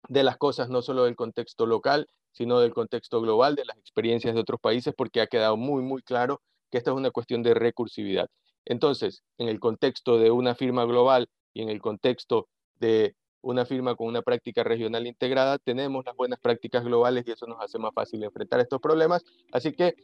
de 0.08 0.23
las 0.23 0.38
cosas, 0.38 0.69
no 0.69 0.82
solo 0.82 1.04
del 1.04 1.15
contexto 1.15 1.65
local, 1.65 2.08
sino 2.32 2.60
del 2.60 2.74
contexto 2.74 3.22
global, 3.22 3.56
de 3.56 3.65
las 3.65 3.78
experiencias 3.78 4.34
de 4.34 4.41
otros 4.41 4.60
países, 4.60 4.94
porque 4.96 5.22
ha 5.22 5.28
quedado 5.28 5.58
muy, 5.58 5.82
muy 5.82 6.02
claro 6.02 6.41
que 6.70 6.78
esta 6.78 6.91
es 6.91 6.98
una 6.98 7.12
cuestión 7.12 7.44
de 7.44 7.54
recursividad. 7.54 8.30
Entonces, 8.65 9.24
en 9.38 9.50
el 9.50 9.60
contexto 9.60 10.17
de 10.17 10.32
una 10.32 10.56
firma 10.56 10.86
global 10.86 11.28
y 11.54 11.62
en 11.62 11.70
el 11.70 11.82
contexto 11.82 12.48
de 12.80 13.15
una 13.41 13.65
firma 13.65 13.96
con 13.96 14.08
una 14.08 14.22
práctica 14.22 14.63
regional 14.63 15.08
integrada, 15.08 15.58
tenemos 15.58 16.06
las 16.06 16.15
buenas 16.15 16.39
prácticas 16.39 16.84
globales 16.84 17.26
y 17.28 17.32
eso 17.32 17.48
nos 17.48 17.60
hace 17.62 17.80
más 17.80 17.91
fácil 17.94 18.24
enfrentar 18.24 18.60
estos 18.60 18.80
problemas. 18.80 19.24
Así 19.52 19.74
que 19.74 19.96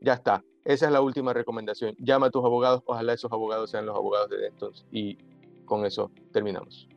ya 0.00 0.14
está. 0.14 0.42
Esa 0.64 0.86
es 0.86 0.92
la 0.92 1.00
última 1.00 1.32
recomendación. 1.32 1.94
Llama 1.98 2.26
a 2.26 2.30
tus 2.30 2.44
abogados, 2.44 2.82
ojalá 2.86 3.12
esos 3.12 3.30
abogados 3.30 3.70
sean 3.70 3.86
los 3.86 3.94
abogados 3.94 4.30
de 4.30 4.38
Dentons 4.38 4.84
y 4.90 5.16
con 5.64 5.84
eso 5.84 6.10
terminamos. 6.32 6.88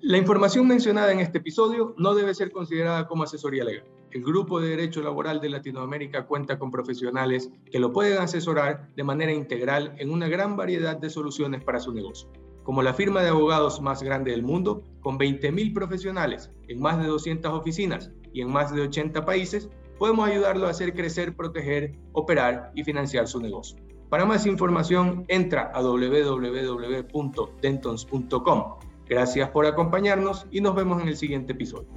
La 0.00 0.18
información 0.18 0.66
mencionada 0.66 1.12
en 1.12 1.20
este 1.20 1.38
episodio 1.38 1.94
no 1.98 2.14
debe 2.14 2.34
ser 2.34 2.50
considerada 2.50 3.06
como 3.06 3.24
asesoría 3.24 3.64
legal. 3.64 3.84
El 4.12 4.22
Grupo 4.22 4.60
de 4.60 4.70
Derecho 4.70 5.02
Laboral 5.02 5.40
de 5.40 5.50
Latinoamérica 5.50 6.26
cuenta 6.26 6.58
con 6.58 6.70
profesionales 6.70 7.50
que 7.70 7.78
lo 7.78 7.92
pueden 7.92 8.18
asesorar 8.18 8.88
de 8.94 9.04
manera 9.04 9.32
integral 9.32 9.94
en 9.98 10.10
una 10.10 10.28
gran 10.28 10.56
variedad 10.56 10.96
de 10.96 11.10
soluciones 11.10 11.62
para 11.64 11.80
su 11.80 11.92
negocio. 11.92 12.28
Como 12.62 12.82
la 12.82 12.94
firma 12.94 13.22
de 13.22 13.28
abogados 13.28 13.80
más 13.80 14.02
grande 14.02 14.32
del 14.32 14.42
mundo, 14.42 14.82
con 15.00 15.18
20.000 15.18 15.72
profesionales 15.72 16.50
en 16.66 16.80
más 16.80 17.00
de 17.00 17.06
200 17.06 17.52
oficinas 17.52 18.10
y 18.32 18.40
en 18.40 18.50
más 18.50 18.74
de 18.74 18.82
80 18.82 19.24
países, 19.24 19.70
podemos 19.98 20.28
ayudarlo 20.28 20.66
a 20.66 20.70
hacer 20.70 20.92
crecer, 20.92 21.36
proteger, 21.36 21.96
operar 22.12 22.72
y 22.74 22.82
financiar 22.82 23.28
su 23.28 23.40
negocio. 23.40 23.78
Para 24.08 24.24
más 24.24 24.46
información, 24.46 25.24
entra 25.28 25.70
a 25.74 25.80
www.dentons.com. 25.80 28.64
Gracias 29.08 29.50
por 29.50 29.66
acompañarnos 29.66 30.46
y 30.50 30.60
nos 30.60 30.74
vemos 30.74 31.00
en 31.02 31.08
el 31.08 31.16
siguiente 31.16 31.52
episodio. 31.52 31.88